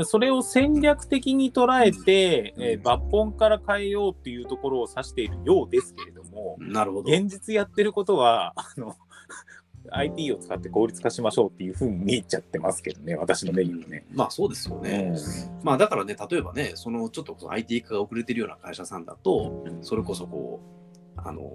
[0.04, 7.10] それを戦略的に捉えて、うんえー抜本から変えようっていうところを指しているようですけれども、なるほど。
[7.10, 8.96] 現実やってることは、あの、
[9.90, 14.04] IT を使って効率化しましょうっていうふうに見えちゃってますけどね、私の目にもね。
[14.12, 15.14] まあそうですよね。
[15.62, 20.60] まあだからね、例えばね、そのちょっと IT 化が遅れてるような会社さんだと、うんそれこそこ
[21.16, 21.50] う、あの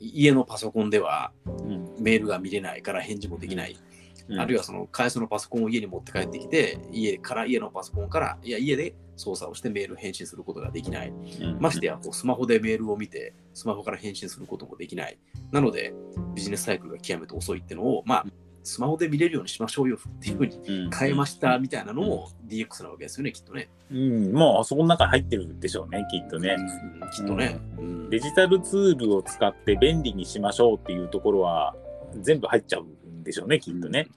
[0.00, 3.95] 家のパソコンではうんメールが見れないから返事もできない、うん
[4.38, 11.08] あるいはその会社のパソコンを家に持って帰ってきて、家から家のパソコンから、いや家で操作をしてメール返信することができない。
[11.08, 15.18] うんましてやこうスマホでメールを見て、スマホから返信することもできない。
[15.52, 15.94] なので、
[16.34, 18.26] ビジネスサイクルが極めて遅いってのを、まあ、
[18.66, 23.68] スマホで見れるようにしましょうよっていうふうにうん変えましたみたいなのも DX なわけですよね、きっとね。
[23.92, 26.56] うん、もうそこの中に入ってるでしょうね、きっとね。
[26.58, 27.60] うんきっとね。
[27.78, 31.74] うんデジタルツールを使って便利にしましょうっていうところは
[32.20, 32.95] 全部入っちゃうん
[33.26, 34.08] でしょうね、きっとね。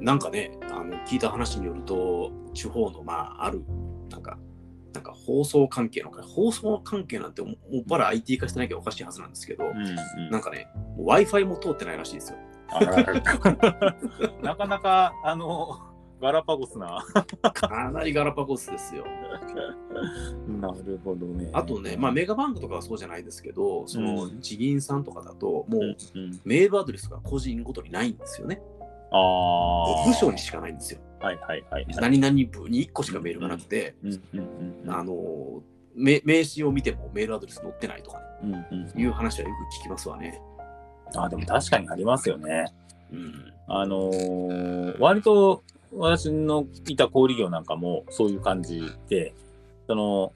[0.00, 3.62] なんかね、あの聞いた話によると、地方の、まあ、ある、
[4.10, 4.38] なんか、
[4.92, 10.68] なんか放送関係の会、放送関係なんてももっぱら IT 化してなきゃおかしいはずなんですけど、うんうんなんかね、
[10.98, 12.38] Wi-Fi も通ってないらしいですよ。
[14.42, 15.78] なかなか、あの、
[16.20, 17.04] ガラパゴスな。
[17.52, 19.04] かなりガラパゴスですよ。
[20.60, 21.50] なるほどね。
[21.52, 25.96] あとね、まあ、メガバンクとかはそうじゃないですけど、そのうん地銀さんとかだと、もう
[26.44, 28.62] メールアドレスが個人ごとにないんですよね。
[29.10, 30.08] ああ。
[30.08, 31.00] 部署にしかないんですよ。
[31.20, 31.96] はいはいはいはい。
[31.96, 33.94] 何々部に1個しかメールがなくて、
[34.86, 35.62] あの
[35.94, 40.40] め名刺を見てもメールアドレス載ってないとか、ね、うんうんいう話はよく聞きますわね。
[41.14, 42.66] あでも確かにありますよね。
[43.12, 43.52] うん。
[43.68, 49.34] あのー割と私のいた小売業なんかもそういう感じで、
[49.86, 50.32] その、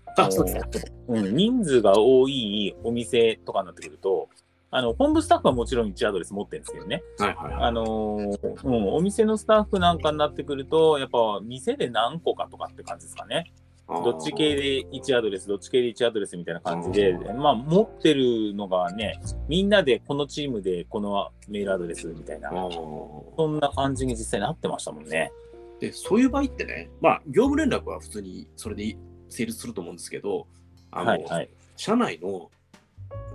[1.09, 4.29] うん、人数が多いお店とかになってくると、
[4.73, 7.03] あの、本部スタッフはもちろん1アドレス持ってるんですけどね。
[7.19, 7.63] はいはいはい。
[7.65, 13.53] あのーうん、お店のスタッフなんかになってくると、やっぱ店で何個かとかって感じですかね。
[13.91, 25.33] どっち系で1アドレス、どっち系で1アドレスみたいな感じで、まあ持ってるのがね、みんなでこのチームでこのメールアドレスみたいなそんな感じに実際なってましたもんね。
[25.81, 28.97] でそういう場合ってね、まあ、業務連絡は普通にそれで
[29.29, 30.47] 成立すると思うんですけど、
[30.93, 31.49] あのはいはい。
[31.77, 32.51] 社内の、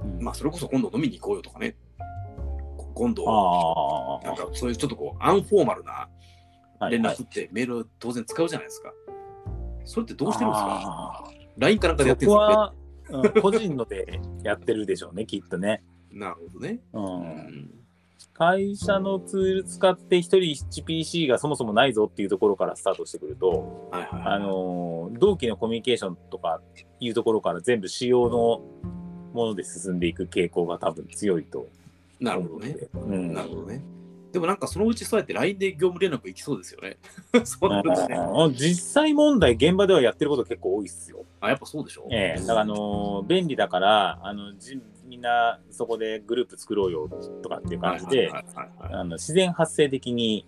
[0.03, 0.23] うん。
[0.23, 1.75] まあ、それこそ今度飲みに行こうよとかね、
[2.77, 6.07] こ今度、ああ、なんかそういうちょっとこう、アンフォーマルな
[6.89, 7.15] 連はいはい。
[7.15, 8.93] 絡ってメールを当然使うじゃないですか。
[9.85, 11.23] それってどうしてるんですか
[11.57, 12.85] ?LINE かなんかでやってるんですかそこは、うん
[13.41, 15.83] 個人のでやってるでしょうね、きっとね。
[16.11, 16.79] なるほどね。
[16.93, 17.69] う、うんん。
[18.33, 24.33] 会社のツール使って一人 1PC がそもそもないぞっていうところからスタートしてくると、はいはいはい。
[24.33, 26.59] あのー同期のコミュニケーションとか
[26.99, 28.63] いうところから全部仕様の
[29.33, 31.67] もので進んでいく傾向が多分強いと
[32.19, 32.89] なる思うので。
[32.91, 33.17] ほどね。
[33.17, 33.83] うんなるほどね。
[34.35, 36.97] でもなんかそのうちそうやって LINE で業務連絡行きそうですよね。
[37.45, 38.15] そうなるとね。
[38.15, 41.23] あー実際問題、現場ではやってること結構多いっすよ。
[41.39, 42.05] あ、やっぱそうでしょ？
[42.11, 47.07] ええだから、あのー便利だから、あのじみんなそこでグループ作ろうよ
[47.41, 48.29] とかっていう感じで、
[49.13, 50.45] 自然発生的に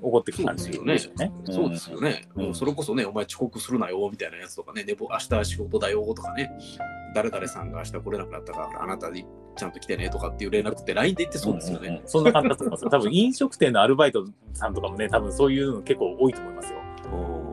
[0.00, 1.32] 起こってくそう感じですよね。
[1.50, 2.28] そうですよね。
[2.36, 6.50] うんもうそれこそね、お前遅刻するなよみたいなやつとかね、寝坊明日仕事だよとかね、
[7.14, 9.24] 誰々さんが明日来れなくなったから、あなたに
[9.58, 11.88] ちゃんと来てねとかっていう連絡って LINE で言ってそうですよね。
[11.90, 12.90] んんんそんな感じだと思いますよ。
[12.90, 16.78] 多分飲食店のアルバイトさんとかもね、多分そういうの結構多いと思いますよ。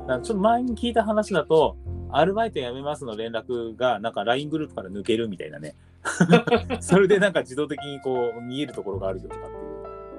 [0.07, 1.75] ちょっと前に聞いた話だと、
[2.11, 5.75] アルバイト辞めますの連絡が、なんか LINE グループから抜けるみたいなね。
[6.79, 9.61] それでなんか自動的にこう見えるところがあるよとかっていう。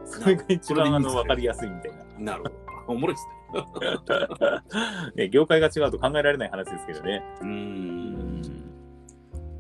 [0.05, 2.33] それが一番あの分かりやすいみたいな。
[2.33, 2.55] なるほど。
[2.89, 3.37] おもろいですね。
[5.25, 7.23] ね、業界が違うと考えられない話ですけどね。
[7.41, 8.43] うーん。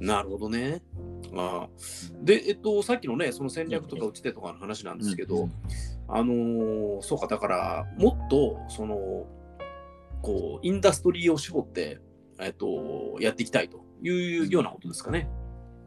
[0.00, 0.82] なるほどね。
[1.34, 1.68] ああ
[2.22, 5.52] で、えっと、さっきのね、その戦略とか打ち手とかの話なんですけど、うん
[6.08, 9.26] あのーそうか、だから、もっと、その、
[10.22, 12.00] こう、インダストリーを絞って、
[12.38, 15.28] えっと、やっていきたいというようなことですかね。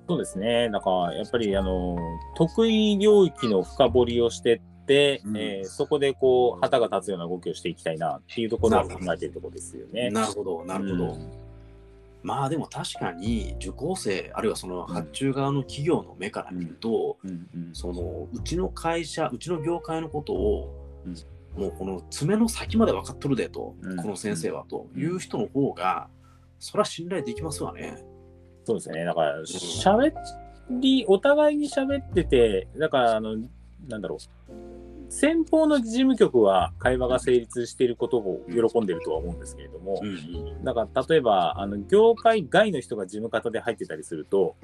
[0.07, 0.69] そうですね。
[0.69, 1.97] なんか、やっぱり、あの、
[2.35, 10.09] 得意領域の深掘りをしてって、うんえーそこでこう、旗が立つような動きをしていきたいなっていうところを考えているところですよね。
[10.09, 11.13] なるほど、なるほど。
[11.13, 11.38] うん
[12.21, 17.17] まあでも確かに受講生、あるいはその発注側の企業の目から見ると、
[17.73, 21.15] そのうちの会社、うちの業界のことを、うん
[21.57, 26.07] もうこの爪の先まで分かっとるでと、うんこの先生はという人の方が、
[26.59, 27.97] それは信頼できますわね。
[28.65, 29.03] そうですね。
[29.03, 30.13] だから、喋
[30.69, 33.35] り、お互いに喋ってて、だから、あの、
[33.87, 34.68] なんだろう。
[35.09, 40.01] 先方の事務局は会話が成立していることを喜んでるとは思うんですけれども。
[40.63, 44.55] だから例えばあの業界外の人が事務方で入ってたりすると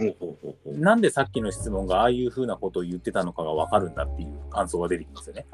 [0.65, 5.45] なんでさっきの質問がああいうふうなことを言ってたのかが分かるんだっていう感想が出てきますよね。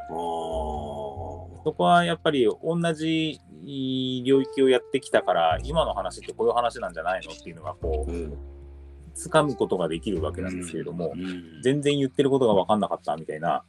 [1.63, 3.39] そこはやっぱり同じ
[4.25, 8.50] 領域をやってきたから今の話ってこういう話なんじゃないのっていうのがこううん
[9.15, 13.63] 掴むことができるわけなんですけれども、うん全然言ってることが分かんなかったみたいな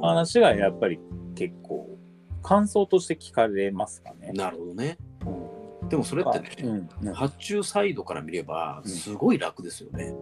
[0.00, 0.98] 話がやっぱり
[1.34, 1.88] 結構
[2.42, 4.32] 感想として聞かれますかね。
[4.32, 4.98] なるほどね。
[5.88, 10.14] でもそれってね、うんうん発注サイドから見れば、うんすごい楽ですよね。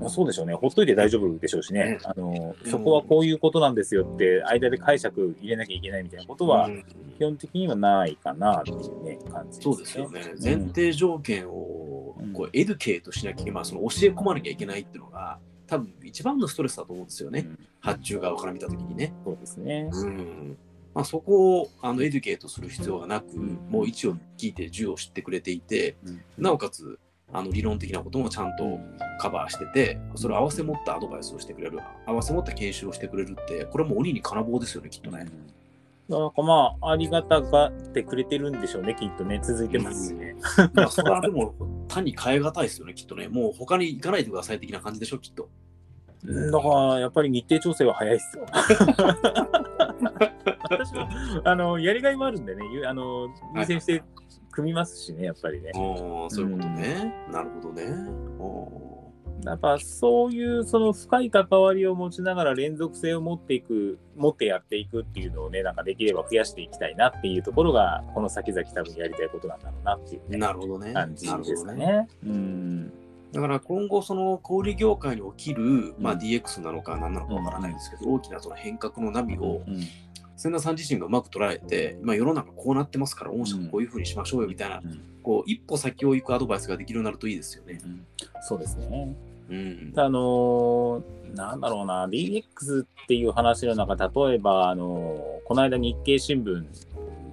[0.00, 0.54] まあそうでしょうね。
[0.54, 1.98] ほっといて大丈夫でしょうしねね。
[2.04, 6.84] あの、そこはこういうことなんですよって、間で解釈入れなきゃいけないみたいなことはう、ん
[7.18, 10.20] 基本的にはないかなっていうね、感じそうですよね。
[10.20, 17.40] ん前提条件をうんこう educate しなきゃ、まあ、その教え込まなきゃいけないっていうのが、多分一番のストレスだと思うんですよね。
[17.46, 19.14] うん発注側から見たときにね。
[19.24, 19.88] そうですね。
[19.90, 20.58] うん
[20.92, 26.98] まあ、そこをあの educate する必要がなく、んもう一を聞いて10を知ってくれていて、うんなおかつ
[27.32, 28.80] あの理論的なこともちゃんと
[29.20, 35.26] カバーしてて、それを合わせ持ったアドバイスをしてくれる、合わせ持った研修をしてくれるって、これはもう鬼に金棒ですよね、きっとね。
[36.08, 40.34] なんかまあ、ありがたがってくれてるんでしょうね、きっとね、続いてますしね。
[40.74, 41.54] まあ、それはでも
[41.86, 43.28] 単に変え難いですよね、きっとね。
[43.28, 45.48] もう他に行かないでください的な感じでしょ、きっと。
[46.24, 48.44] だから、やっぱり日程調整は早いっすよ。
[50.62, 51.08] 私も、
[51.44, 54.02] あの、やりがいもあるんでね、ゆあの、優先して
[54.50, 55.70] 組みますしね、やっぱりね。
[55.74, 57.14] そういうことね。
[57.32, 57.84] なるほどね。
[59.44, 70.92] やっぱそういうその深い関わりを持ちながら連続性を持っていく、持ってやっていくっていうのをね、なんかできれば増やしていきたいなっていうところが、この先々多分やりたいことなんだろうなっていう、ね、なるほどね。
[70.92, 71.86] 感じですかね。
[71.86, 72.08] ね。
[72.24, 72.92] うん。
[73.32, 79.80] だから今後、その小売業界に起きる、まあ、うん DX なのか何なのかわからないですけど、大きなその変革の波を、うん
[80.40, 87.78] 千田さん自身がうまく捉えて、まあ、世の中こうなってますから、御社もこういうふうにしましょうよみたいな、うんこう一歩先を行くアドバイスができるようになるといいですよね。
[87.84, 88.06] うん
[88.40, 89.14] そうですね。
[89.50, 89.92] うん。
[89.94, 96.64] あのーなんだろうな、DX っていう話の中、例えば、あのーこの間日経新聞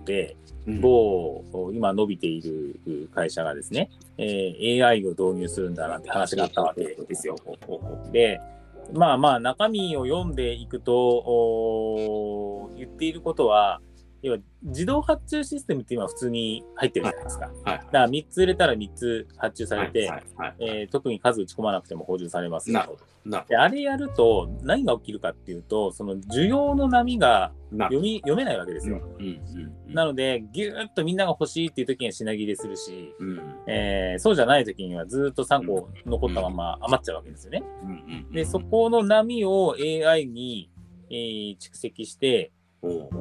[0.04, 0.36] で、
[0.68, 7.38] うん某、今伸びている会社がですね、えー AI を導入するんだなんて話があったわけですよ。
[8.12, 8.42] で、
[8.94, 13.82] まあまあ中身を読んでいくと、言っていることは、
[14.22, 17.46] 要は自動発注システムって今普通に入ってるじゃないですか。
[17.46, 20.12] はいだから3つ入れたら3つ発注されて、
[20.60, 23.00] えー特に数打ち込まなくても補充されますよなるほど。
[23.26, 29.02] なるほであれやると何が起きるかっていうと、その需要の波が読み読めないわけですよ。
[29.20, 33.40] うんうんなので、ぎゅーっとみんなが欲しいっていう時には品切れするし、うん。
[33.68, 37.64] えーそうじゃない時にはずっと3個残ったまま余っちゃうわけですよね。
[37.84, 40.70] うんうんで、そこの波を AI に、
[41.10, 42.52] えー蓄積して、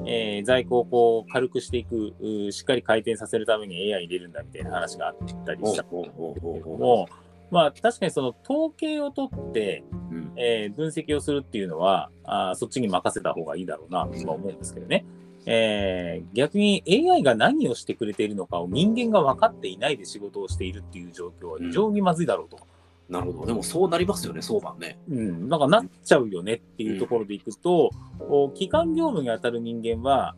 [0.06, 7.08] えー在庫をこう軽くしていくう、しっかり回転させるために AI 入れるんだみたいな話があったりしたんおうおうおうおうおうも、
[7.50, 15.04] まあ確かにその統計を取って、うんえー分析をするっていうのはあーそっちに任せた方がいいだろうなとは思うんですけどね。
[15.46, 22.58] えー逆に AI が何をしてくれているのかを人間が分かっていないで仕事をしているっていう状況は非常にまずいだろうと。
[23.08, 23.46] なるほど。
[23.46, 24.98] でもそうなりますよね、相場ね。
[25.08, 30.34] うん、なんかなっちゃうよねっていうところでいくと、こう基幹業務に当たる人間は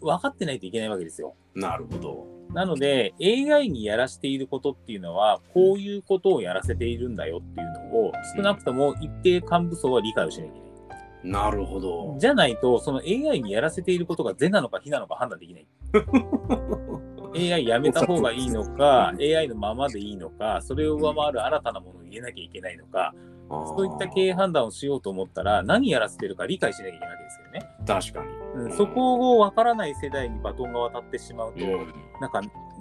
[0.00, 1.34] 分かってないといけないわけですよ。
[1.54, 2.26] なるほど。
[2.52, 11.32] なので AI にやらしていることっていうのはこういうことをやらせているんだよっていうのを少なくとも一定幹部層は理解をしなきゃいけない。
[11.32, 12.16] なるほど。
[12.20, 15.66] じゃないとその AI にやらせていることが是なのか非なのか判断できない。
[17.36, 23.14] AI やめた方がいいのか、AI のままでいいのか、それを上回る新たなものを入れなきゃいけないのか、
[23.48, 27.66] そういった経営判断をしようと思ったら、何やらせてるか理解しなきゃいけないわけですよね。
[27.86, 28.24] 確か
[28.56, 28.64] に。
[28.64, 32.40] うん、そこを分からない世代にバトンが渡ってしまうと、うんなんか、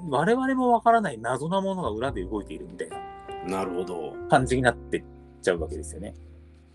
[0.09, 2.97] 我々も分からない謎なものが裏で動いているみたいな
[3.45, 4.13] なるほど。
[4.29, 5.03] 感じになってっ
[5.41, 6.13] ちゃうわけですよね。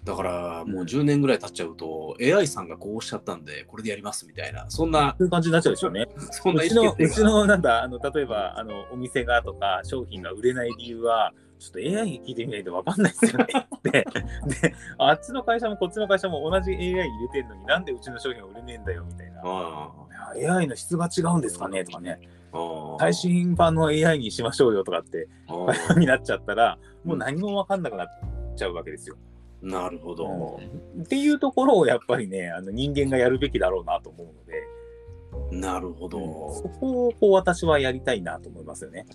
[0.05, 6.07] だからもう10年ぐらい経っちゃうと、AI さんがこうおっしゃったんで、これでやりますみたいな、そんな、そういう感じになっちゃうでしょうね。
[6.31, 6.97] そんな意うちの。
[6.99, 13.47] うちの、なんだ、あの、例えば、あの、お店がとか、商品が売れない理由は、ちょっと AI に聞いてみないと分かんないですよね。
[13.83, 14.05] で、で、
[14.99, 20.57] あっちの会社もこっちの会社も同じ AI 入れてんのになんでうちの商品は売れねえんだよ、みたいな。
[20.57, 21.85] AI の質が違うんですかね？
[21.85, 22.21] とかね。
[22.99, 25.29] 最新版の AI にしましょうよとかって、
[25.97, 28.09] になっちゃったら、もう何も分かんなくなっ
[28.57, 29.17] ちゃうわけですよ。
[29.61, 30.61] なるほど。
[31.03, 34.63] っていうところをやっぱりね、あの人間がやるべきだろうなと思うので、
[35.51, 36.19] なるほど。
[36.55, 39.07] そこをこう私はやりたいなと思いますよね。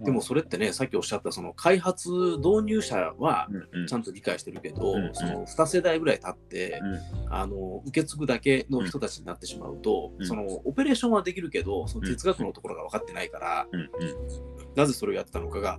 [0.00, 3.86] でもそれってね、さっきおっしゃったその開発導入者はうんうん。
[3.86, 5.14] ちゃんと理解してるけど、うんうん。
[5.14, 7.32] その2世代ぐらい経って、うん。
[7.34, 10.26] あの受け継ぐだけの人たちになってしまうと、うん。
[10.26, 13.88] そのオペレーションはできるけど、その哲学のところが分かってないから、うんうん。
[14.74, 15.78] なぜそれをやってたのかが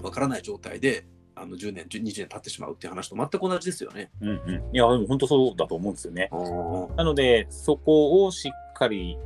[0.00, 1.06] 分からない状態で、
[1.40, 4.10] あの10年、20年経ってしまうっていう話と全く同じですよね。
[4.20, 6.28] うんうんいや、でも本当そうだと思うんですよね。
[6.32, 9.16] うなので、そこをしっかり、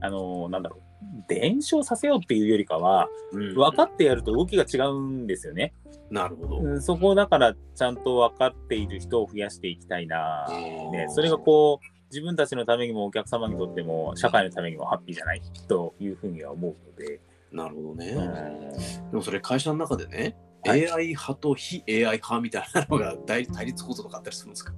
[0.00, 5.72] あの、なんだろう、伝承させようっていうよりかは、ん分かってやると動きが違うんですよね。
[6.10, 6.58] なるほど。
[6.58, 10.48] うんそこをだから、ちゃんと分かっている人を増やしていきたいな。
[10.92, 17.20] ね、それがうこう、自分たちのためにもお客様にとっても、社会のためにもハッピーじゃないというふうには思うので。
[17.52, 18.08] なるほどね。
[18.08, 20.36] うんでもそれ会社の中でね、
[20.66, 24.72] はい AI 派と非 AI 派みたいなのが対対立構造とかあったりするんですか？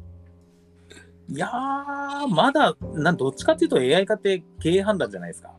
[1.28, 5.50] いやー、まだ、なんどっちかっていうと AI 化って経営判断じゃないですか。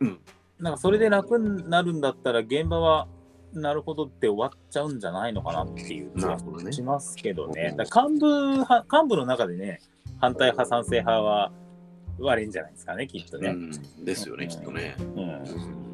[0.00, 0.20] うん。
[0.60, 3.08] なんかそれで楽になるんだったら現場は
[3.52, 6.38] なるほどって終わっちゃうんじゃないのかなっていう気が
[6.72, 7.74] しますけどね。
[7.76, 9.80] 幹部派幹部の中でね、
[10.20, 11.50] 反対派、賛成派は
[12.20, 13.48] 割れんじゃないですかね、きっとね。
[13.48, 14.94] うん、ですよね、うんきっとね。
[14.98, 15.91] うんうん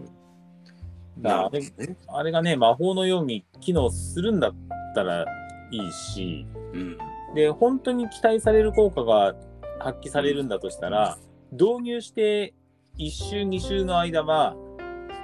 [1.23, 1.61] だあれ
[2.09, 4.55] あれがね、魔法のように機能するんだっ
[4.95, 5.25] たら
[5.71, 6.99] いいし、うん。
[7.35, 9.35] で、本当に期待される効果が
[9.81, 11.19] 発揮されるんだとしたら、
[11.53, 12.55] 導入して
[12.99, 14.57] 1週、2週の間は、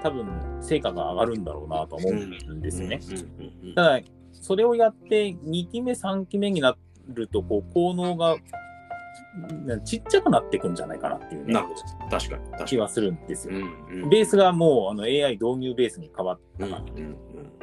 [0.02, 0.26] 多分
[0.60, 2.12] 成果が上がるんだろうなと思う
[2.52, 3.00] んですよね。
[3.10, 3.16] うん。
[3.16, 3.68] うん。
[3.68, 3.74] うん。
[3.74, 4.00] ただ、
[4.32, 6.76] それをやって2期目、3期目にな
[7.08, 8.36] ると、こう、効能がな
[9.84, 11.54] ちっちゃくなっていくんじゃないかなっていうね。
[12.10, 12.42] 確かに。
[12.42, 12.64] 確かに。
[12.66, 13.56] 気はするんですよ。
[13.56, 17.16] うんうんベースがもうあの AI 導入ベースに変わっうんたから、うん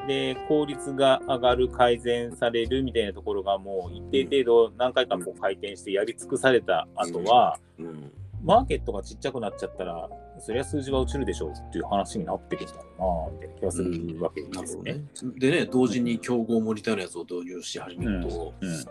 [0.08, 8.12] で、効率が上がる、改善されるみたいなところがもう一定程度何回かこう回転してやり尽くされた後は、うんうん
[8.44, 10.10] マーケットがちっちゃくなっちゃったら、
[10.40, 14.94] そりゃ数字は落ちるでしょうっていう話になってくるんだろうな、みたいな気がするわけですよね。
[14.94, 15.40] なるほどね。
[15.40, 18.86] でね、同時に競合モニターのやつを導入し始めると、うん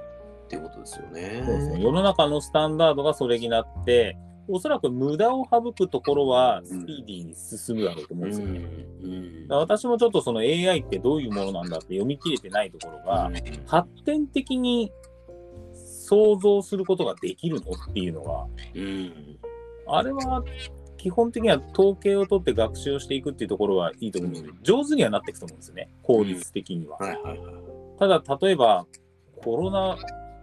[0.51, 1.43] っていうことですよね。
[1.47, 1.81] そうですね。
[1.81, 8.59] 世の中のスタンダードがそれになって、おそらく無駄を省くところはスピーディーに進むだろうと思うんですよね。
[8.59, 13.31] うんだから私もちょっとその AI ってどういうものなんだって読み切れてないところが、
[13.67, 14.91] 発展的に
[15.73, 19.39] 想像することができるのっていうのが、うん
[19.87, 20.45] あれは
[20.99, 26.99] 基本的には統計を取って学習をしていくっていうところはいいと思うんですけど、上手にはなっていくと思うんですよね、効率的には。
[27.99, 28.87] ただ、例えば
[29.43, 29.97] コロナ、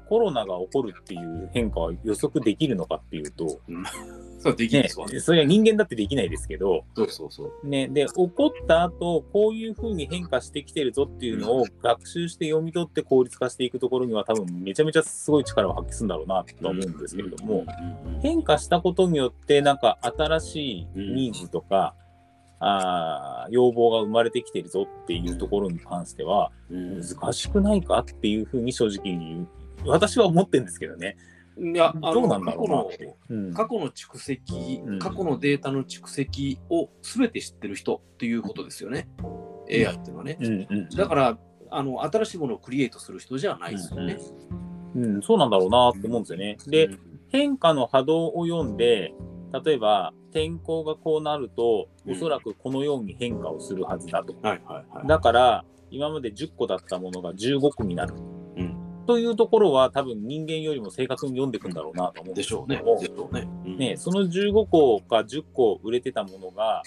[0.08, 3.60] コロナが起こるっていう変化は予測できるのかっていうと、
[4.40, 7.68] そうできるんねですわ、、それは人間だってできないですけど、そうそうそう。
[7.68, 17.66] ね、で、起こった後、こういうふうに変化してきてるぞっていうのを学習して読み取って効率化していくところには多分めちゃめちゃすごい力を発揮するんだろうなとは思うんですけれども、
[18.22, 21.96] 変化したことによってなんか新しいニーズとか、
[22.60, 27.02] あー要望が生まれてきてるぞっていうところに関してはうん。
[27.02, 29.48] 難しくないかっていうふうに正直言う
[29.86, 31.18] 私は思ってるんですけどね。
[31.60, 39.08] いや、あのどうなんだろうなっ過去の過去の蓄積、うん過去のデータの蓄積を全て知ってる人っていうことですよね。
[39.70, 40.38] AI っていうのはね。
[40.40, 41.38] うんうんだから
[41.70, 44.18] あの、新しいものをクリエイトする人じゃないですよね。
[44.96, 46.58] うん、そうなんだろうなって思うんですよね。
[46.68, 47.00] で、うん
[47.30, 49.14] 変化の波動を読んで、
[49.66, 54.34] 例えば天候がこうなると、うんおそらくこのように変化をするはずだと。
[54.42, 55.08] はいはいはい。
[55.08, 58.14] だから、今まで10個だったものが15個になる。
[59.08, 62.78] うんというところは、多分人間よりも正確に読んでいくんだろうなと思うんでしょうね。
[63.00, 63.48] でしょうね。
[63.66, 66.84] うんね、その15個か10個売れてたものが、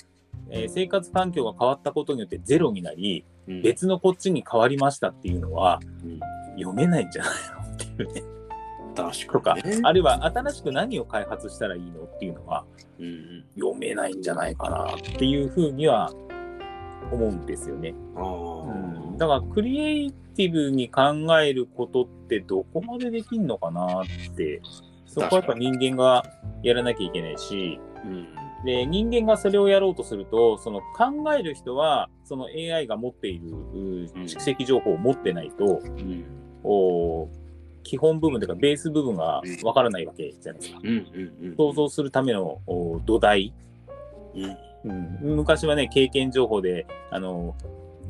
[0.51, 6.21] えー生活環境が変わったことによってゼロになり、うん別のこっちに変わりましたっていうのは、うん
[6.57, 7.33] 読めないんじゃない
[7.67, 8.23] のっていうね。
[8.95, 9.81] 確かに、ね。
[9.83, 12.65] あるいは新しく何を開発したらいいのっていうのは
[12.99, 16.13] うんうん読めないんじゃないかなっていうふうには
[17.11, 17.95] 思うんですよね。
[18.17, 18.90] あーうん、
[19.21, 24.63] だからクリエイティブに考えることってどこまでできんのかなって
[25.05, 26.25] そこはやっぱ人間が
[26.63, 28.29] やらなきゃいけないしうん。
[28.65, 33.55] で人間がそれをやろうとするとその考える人はその AI が持っているう
[34.25, 36.25] 蓄積情報を持ってないと、うん。
[36.65, 37.29] お
[37.83, 40.81] 基本部分というかベース部分がわからないわけじゃないですか。
[41.59, 43.53] 想像するためのお土台、
[44.35, 44.57] うん。
[44.83, 47.55] うん、昔はね経験情報であの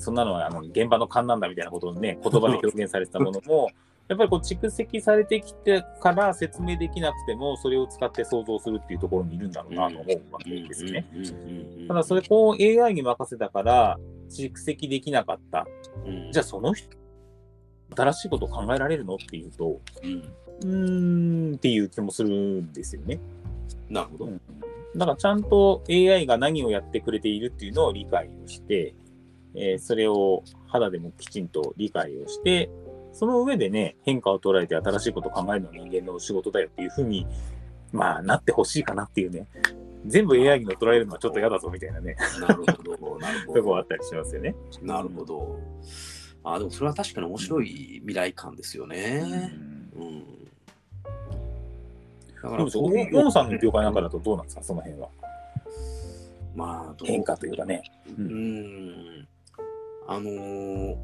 [0.01, 3.71] そんなのはあの現場の勘なんだみたいなことをね 言葉で表現されてたものも
[4.09, 11.07] やっぱりこう蓄積されてきてから説明できなくてもそれを使って想像するっていうところにいるんだろうなと思うわけですよね。
[11.87, 13.99] ただそれこう AI に任せたから
[14.29, 15.67] 蓄積できなかった。
[16.05, 16.89] うんじゃあその人
[17.95, 19.81] 新しいことを考えられるのっていうと
[20.63, 23.21] うんんっていう気もするんですよね。
[23.89, 24.25] なるほど。
[24.27, 24.41] うん
[24.97, 28.95] だからちゃんと AI が何をやってくれているっていうのを理解をして、
[29.55, 32.71] えーそれを肌でもきちんと理解をして、
[33.13, 37.27] その上でね、変化を捉えて新しいことを考えるのが人間の仕事だよっていうふうに、
[37.93, 39.47] まあ、なってほしいかなっていうね。
[40.07, 43.19] 全部 AI に乗っ取られるのはちょっと嫌だぞみたいなね、なるほど。
[43.19, 43.61] なるほど。
[43.61, 44.55] とこあったりしますよね。
[44.81, 45.59] なるほど。
[46.43, 49.23] あでもそれは確かに面白い未来感ですよね。
[49.95, 50.25] うんうん。
[52.43, 55.09] だかどうでしょうこういう大野さんの業界なんかだとどうなんですか、その辺は。
[56.55, 57.83] まあ、変化というかね。
[58.07, 59.29] うーん。
[60.11, 60.97] あのー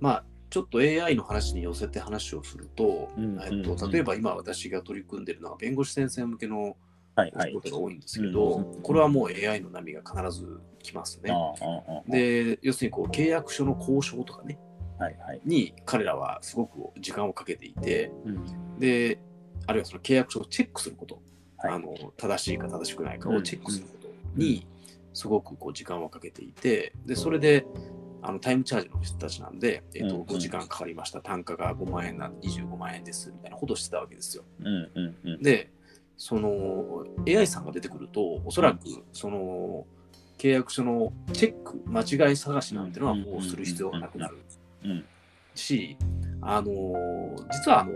[0.00, 6.76] まあ、ちょっと AI の話に寄せて話をすると、うんえっと、例えば今私が取り組んでいるのは弁護士先生向けの
[7.16, 7.54] はいはい。
[7.54, 7.70] お仕。
[7.70, 11.32] 事が多いんですけど、うんこれはもう AI の波が必ず来ますね。
[12.08, 14.58] で、要するにこう契約書の交渉とかね、
[14.98, 15.40] はいはい。
[15.44, 18.78] に彼らはすごく時間をかけていて、うん。
[18.80, 19.20] で、
[19.66, 21.22] あるいはその契約書をチェックすること、
[21.58, 21.72] はい。
[21.74, 24.66] あの正しいか正しくないかをチェックすることに
[25.12, 27.64] すごくこう時間をかけていて、でそれで
[28.26, 34.44] あのタイムチャージの人たちなんで、えっとうん5時間かかりました、単価が5万円なんで25万円ですみたいなことをしてたわけですよ。
[35.42, 35.70] で、
[36.16, 38.78] その AI さんが出てくると、おそらく
[39.12, 39.86] その
[40.38, 44.38] 契約書のチェック、間違い探しなんてのはもうする必要がなくなる
[44.84, 45.04] うん。
[45.54, 45.96] し、
[46.40, 46.70] あの
[47.52, 47.92] 実はあの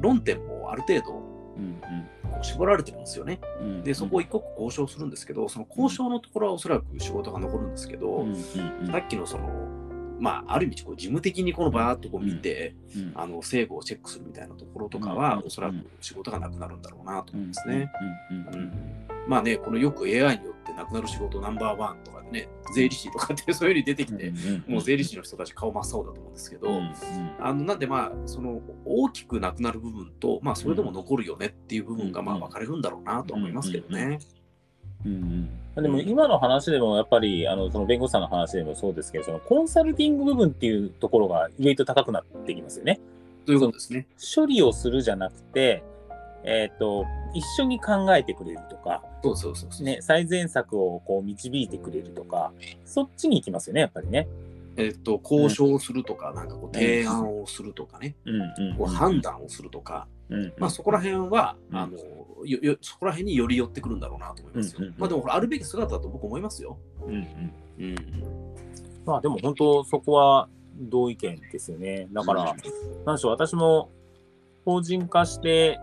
[0.00, 1.30] 論点もある程度
[2.40, 3.40] うんこう絞られてるんですよね。
[3.60, 3.66] うん。
[3.66, 3.84] うん。
[3.84, 8.32] で、そこを一刻交渉するんですけど、その交渉のところはおそらく仕事が残るんですけど、うん。
[8.32, 8.34] うん。
[8.34, 8.86] うん。
[8.90, 9.48] さっきのその、
[10.18, 13.12] まあ、ある意味こう事務的にこのバーッとこう見て、うん。
[13.14, 15.46] あの制度をチェックするみたいなところとかは、うん。
[15.46, 17.90] おそらく仕事がなくなるんだろうなと思いますね。
[18.30, 18.36] うん。
[18.36, 18.54] うん。
[18.54, 18.72] うん。
[19.26, 24.32] まあね、このよく AI によってなくなる仕事ナンバーワンとかでね、税理士とかってそういうふうに出てきて、
[24.66, 26.92] もう税理士の人たち顔真っ青だと思うんですけど、うん
[27.40, 34.18] あのなんでまあその大きくなくなる部分と、まあ、それでも残るよねっていう部分がまあ分かれるんだろうなとは思いますけどね。
[35.04, 43.00] うんうん、でも今の話でもやっぱりあのその弁護士さんの話でもそうですけどそのコンサルティング部分っていうところが意外と高くなってきますよね。
[43.46, 44.06] ということですね。
[44.34, 45.82] 処理をするじゃなくて、
[46.44, 49.84] えー、と一緒に考えてくれるとか、そうそうそう。
[49.84, 52.52] ね、最善策をこう導いてくれるとか
[52.84, 54.26] そっちに行きますよねやっぱりね。
[54.76, 61.98] えっと、交渉するとか、なんかこう提案をするとかね、うんうんこう判断をするとか、うんまあそこら辺は、うんあの
[62.46, 64.78] よよそこら辺により寄ってくるんだろうなと思いますよ。
[64.78, 66.78] うんうんうんまあでも、あるべき姿だと僕思いますよ。
[67.06, 67.96] うんうんうん。
[69.04, 72.08] まあでも本当そこは同意見ですよね。
[72.12, 72.44] だから、
[73.04, 73.90] なんでしょう、私も
[74.64, 75.78] 法人化して、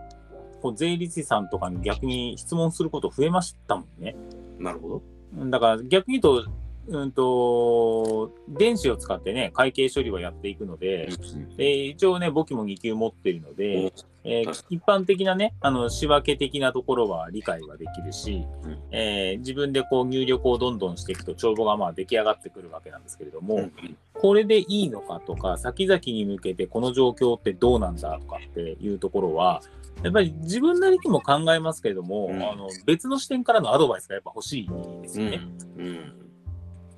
[0.60, 4.16] こう税理士さんとかに逆に質問すること増えましたもんね。
[4.58, 5.02] なるほ
[5.34, 5.46] ど。
[5.50, 6.50] だから逆に言うと、
[6.88, 11.10] うんと、電子を使ってね、会計処理はやっていくので、
[11.56, 13.92] で一応ね、簿記も2級持ってるので、
[14.24, 23.72] えー確一般的なね、あの仕分け的なところは理解はできるし、うんえー自分でこう入力をどんどんしていくと帳簿がまあ出来上がってくるわけなんですけれども、うん
[24.20, 29.62] これでいいのかとか、先々に向けてこの状況ってどうなんだとかっていうところは、
[30.02, 32.42] やっぱり自分なりにも考えますけれども、うん。
[32.42, 34.68] あの別の視点からのアドバイスがやっぱ欲しい
[35.02, 35.40] ですよね。
[35.76, 35.96] うん。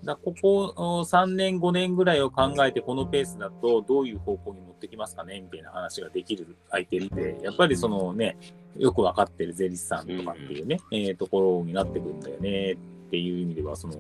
[0.05, 8.37] だからここお3年、5年ぐらいを考えて、このペースだとどういう方向に持ってきますかねみたいな話ができる相手って、やっぱりそのね、
[8.77, 12.77] よくわかってる税理士さんとかっていうね、えーところになってくるんだよねっ
[13.11, 13.95] ていう意味では、その、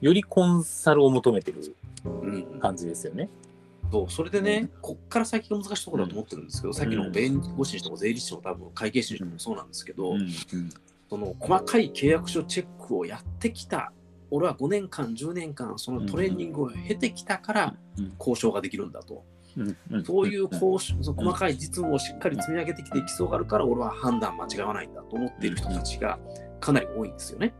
[0.00, 2.58] よりコンサルを求めてるうん。
[2.60, 3.28] 感じですよね。
[3.92, 10.14] そうそれでね、こっから先が難しいところだと思ってるんですけど、さっきの弁護士にしても税理士にしても多分会計士にしてもそうなんですけど、
[11.08, 13.92] その細かい契約書チェックをやってきた
[14.30, 18.12] 俺は5年間10年間そのトレーニングを経てきたからうん。
[18.18, 19.24] 交渉ができるんだと、
[20.04, 26.18] そういう交渉その細かい実務をしっかり積み上げてきて基礎があるから俺は判断間違わないんだと思っている人たちが
[26.64, 27.54] かなり多いんですよね。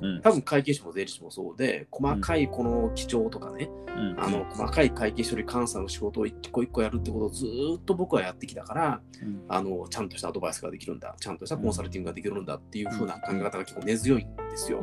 [0.00, 0.20] うんうん。
[0.20, 4.16] 多分会計士も税理士もそうで細かいこの基調とかね、うん。
[4.20, 9.44] あの細かい会計処理監査の仕事を一個一個やるってことをずーっと僕はやってきたからうん。
[9.48, 14.82] あのちゃんとしたアドバイスができるんだちゃんとしたコンサルティングができるんだっていう風な考え方が結構根強いんですよ。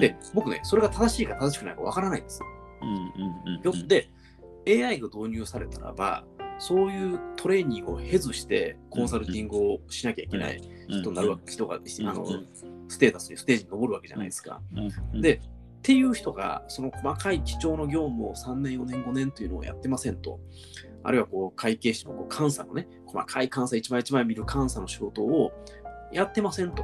[0.00, 2.40] で、僕ね、それが正しいか正しくないかわからないんです。
[3.62, 3.72] よ。
[3.72, 4.10] って、
[4.66, 6.24] AI が導入されたらば、
[6.58, 11.78] そういうトレーニングを経ずして、コンサルティングをしなきゃいけない人になるわけ、人が、あ
[12.14, 12.48] のうん、
[12.88, 14.60] ステータスに、ステージに上るわけじゃないですか。
[15.12, 15.20] うん。
[15.20, 15.40] で、っ
[15.82, 20.40] ていう人が、その細かい基調の業務を3年、4年、5年というのをやってませんと、
[21.04, 25.52] あるいはこう会計士のこう監査のね、細かい監査、一枚一枚見る監査の仕事を
[26.12, 26.82] やってませんと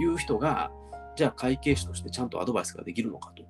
[0.00, 0.70] いう人が、
[1.16, 3.42] じゃあ会計士としてちゃんとアドバイスができるのかと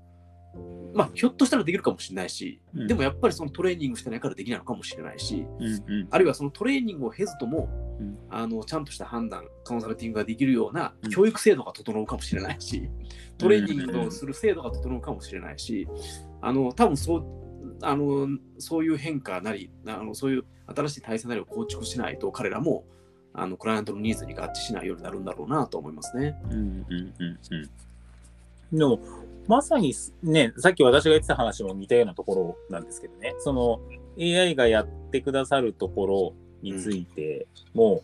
[0.94, 2.86] まあ、ひょっとしたらできるかもしれないし、うん。
[2.86, 5.68] でもやっぱりそのトレーニングしてないからできないのかもしれないし、うんう
[6.04, 6.08] ん。
[6.10, 7.68] あるいはそのトレーニングを経ずとも、
[8.00, 8.18] うん。
[8.30, 11.10] あのちゃんとした判断、コンサルティングができるようなうん。
[11.10, 12.88] 教育制度が整うかもしれないし、
[13.36, 15.86] トレーニングをする制度が整うかもしれないし、
[16.40, 17.24] あの多分そう
[17.82, 18.28] あの
[18.58, 22.84] そういう変化なりあの、そういう新しい体制なりを構築しないと、彼らも
[23.34, 26.36] あのクライアントのニーズに合致しないようになるんだろうなと思いますね。
[26.44, 27.38] うんうんうん
[28.70, 28.78] うん。
[28.78, 29.00] でも、
[29.48, 33.80] まさにすね、さっき私が言ってた話も似たようなところなんですけどね、その
[34.20, 38.02] AI がやってくださるところについても、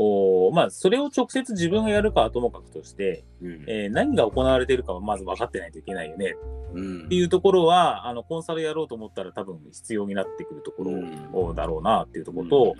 [0.00, 3.64] おまあ、それを直接自分がやるかはともかくとして、うん。
[3.66, 6.36] えー何が行われているかはまず分かってないといけないよね。
[6.72, 7.04] うん。
[7.06, 11.32] っていうところは、あのコンサルやろうと思ったら多分必要になってくるとこうん。
[11.32, 12.76] ろだろうなっていうところと、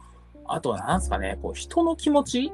[0.46, 2.52] あとはなんですかね、こう人の気持ち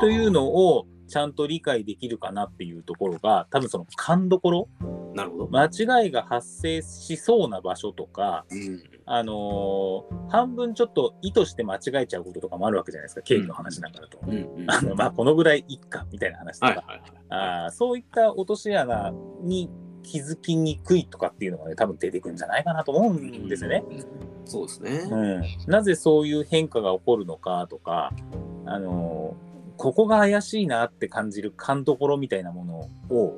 [0.00, 4.68] というのをちゃんと理解できるかなっていうところが、多分その勘どころ、
[5.14, 5.48] なるほど。
[5.50, 5.66] 間
[6.02, 14.18] 違いが発生しそうな場所とか、うんあのー半分ちょっと意図して間違えちゃうこととかもあるわけじゃないですか、経理の話なんかだと。
[14.26, 17.10] うんうんあのまあ、このぐらいいっかみたいな話とか、はいはいはい。
[17.28, 19.68] あーそういった落とし穴に
[20.02, 23.84] 気づきにくいとかっていうのがね、多分出てくるんじゃないかなと思うんですよね。
[23.88, 24.04] うん。
[24.44, 24.90] そうですね。
[25.10, 28.12] うん、なぜそういう変化が起こるのかとか、
[28.64, 29.36] あの
[29.82, 33.34] ここが怪しいなって感じる勘どころみたいなものを、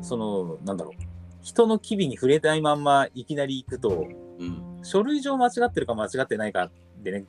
[0.00, 0.94] その、なんだろう、
[1.42, 4.06] 人の機微に触れないまんまいきなり行くと、
[4.38, 4.78] うん。
[4.84, 6.70] 書類上間違ってるか間違ってないか
[7.02, 7.24] でね、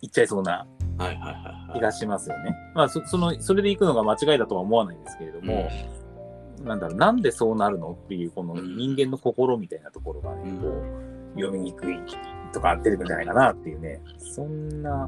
[0.00, 1.78] 言っちゃいそうなはいはいはいはい。
[1.78, 2.56] 気がしますよね。
[2.74, 5.68] まあ、そその、それで行くのが間違いだとは思わないんですけれども、
[6.64, 11.98] なんだろう、なんでそうなるのっていう、この人間の心みたいなところがね、うんこう、読みにくい
[12.54, 15.06] とか出てくるんじゃないかなっていうね、そんな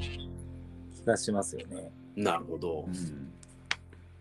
[0.95, 1.91] 気がしますよね。
[2.23, 2.91] なるほどう。
[2.91, 3.33] ん。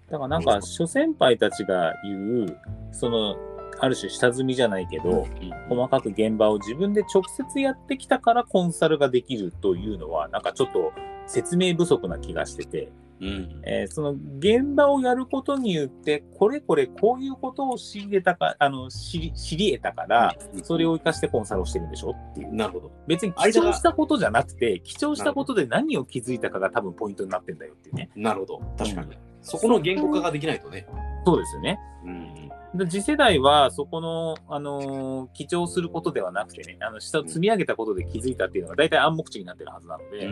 [0.09, 2.57] だからなんか、諸先輩たちが言う、
[2.91, 3.35] その、
[3.79, 5.27] ある種下積みじゃないけど、
[5.69, 10.93] 細かく現場を自分で直接やってきたからコンサルができるというのは、なんかちょっと
[11.27, 12.89] 説明不足な気がしてて、
[13.19, 13.61] うん。
[13.65, 22.11] えーその現場をやることによって、これこれこういうことを知れたか、あの、知り、知り得たから、それを活かしてコンサルをしてるんでしょ？
[22.11, 22.53] っていう。
[22.53, 22.91] なるほど。
[23.07, 28.09] 別に貴重したことじゃなくて、貴重したことで何を気づいたかが多分ポイントになってんだよっていうね。
[28.15, 28.61] なるほど。
[28.77, 29.17] 確かに。
[29.41, 30.85] そこの言語化ができないとね。
[31.25, 31.79] そうですよね。
[32.05, 32.49] うん。
[32.75, 40.29] で次世代はそこの、あのー記帳することではなくてね、あの下を積み上げたことで気づいたっていうのが大体暗黙知になってるはずなので、う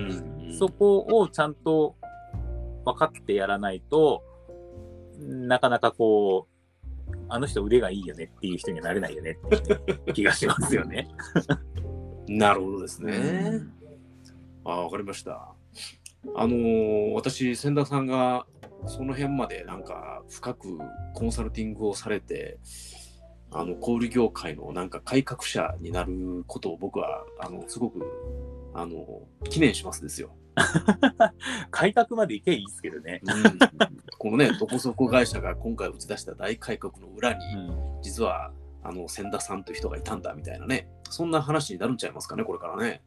[0.54, 1.96] んそこをちゃんと
[2.86, 4.24] 分かってやらないと、
[5.20, 11.10] なかなかこう、あの人腕がいいよねっていう人にはなれないよねって気がしますよね。
[12.28, 13.62] なるほどですね。
[14.64, 15.54] ああ、わかりました。
[16.36, 18.48] あのー私、千田さんが
[18.88, 20.80] その辺までなんか深く
[21.14, 22.58] コンサルティングをされて、
[23.52, 28.00] あの小売業界のなんか改革者になることを僕はあのすごく
[28.74, 30.36] あの記念しますですよ。
[31.72, 33.22] 改革までいけばいいですけどね。
[33.24, 38.52] うんこのね、どこそこ会社が今回打ち出した大改革の裏に、うん実は
[38.84, 43.02] あの千田さんという人がいたんだみたいなね、そんな話になるんちゃいますかね、これからね。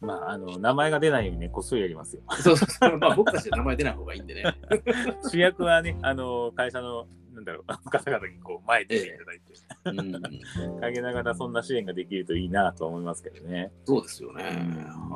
[0.00, 2.22] まあ、あの、名前が出ないようにね、こっそりやりますよ。
[2.40, 4.44] そうそうそう、まあ、僕たちで名前出ない方がいいんでね。
[5.30, 7.06] 主役はね、あの、会社の、
[7.38, 13.70] なんだろう、方々にこう、前に出ていただいて、うん、陰ながらそんな支援ができるといいなと思いますけどね。
[13.84, 14.44] そうですよね。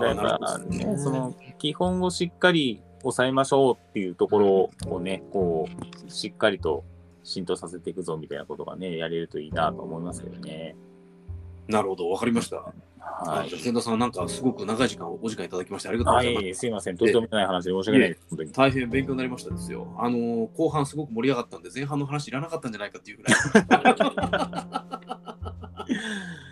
[0.01, 5.69] だからね、その基本をしっかり抑えましょうっていうところをね、こ
[6.07, 6.85] う、しっかりと
[7.25, 10.77] 浸透させていくぞみたいなことがね、やれるといいなと思いますけどね。
[11.67, 12.73] なるほど、わかりました。
[13.25, 16.47] ははい、いじゃあ千田さん、なんかすごく長い時間お時間いただきましてありがとうごはざいます。
[16.47, 16.97] い、すいません。
[16.97, 18.27] とてもない話で申し訳ないです。
[18.53, 19.95] 大変勉強になりましたですよ。
[19.99, 23.35] あのー後半すごく盛り上がったんで、前半の話いらなかったんじゃないかっていうぐらい。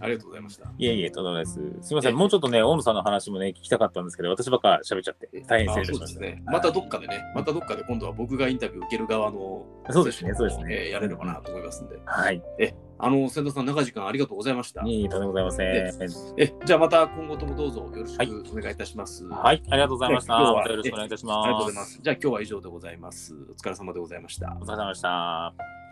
[0.00, 0.70] ありがとうございました。
[0.78, 1.54] いえいえ、とんでもないです。
[1.82, 2.16] すいませええん。
[2.16, 6.04] もうちょっとね、大野さんの話もね、聞きたかったんですけど、私ばっか喋っちゃって、大変失礼しました。
[6.04, 6.42] あそうですね。
[6.46, 10.90] またどっかでね、またどっかで今度は僕がインタビュー受ける側のそうですね、そうですえーね。
[10.90, 11.98] やれればなと思いますんで。
[12.04, 12.42] はい。
[12.98, 14.82] あの、千田さん、長い時間ありがとうございました。
[14.82, 15.66] いえいえ、とんでもございません。
[16.38, 19.24] え、じゃあまた今後ともどうぞよろしくお願いいたします。
[19.26, 20.38] はい、ありがとうございました。
[20.38, 21.46] ね今日はよろしくお願いいたします。
[21.46, 22.00] ありがとうございます。
[22.02, 23.34] じゃあ今日は以上でございます。
[23.34, 24.56] お疲れ様でございました。
[24.60, 25.85] お疲れ様でした。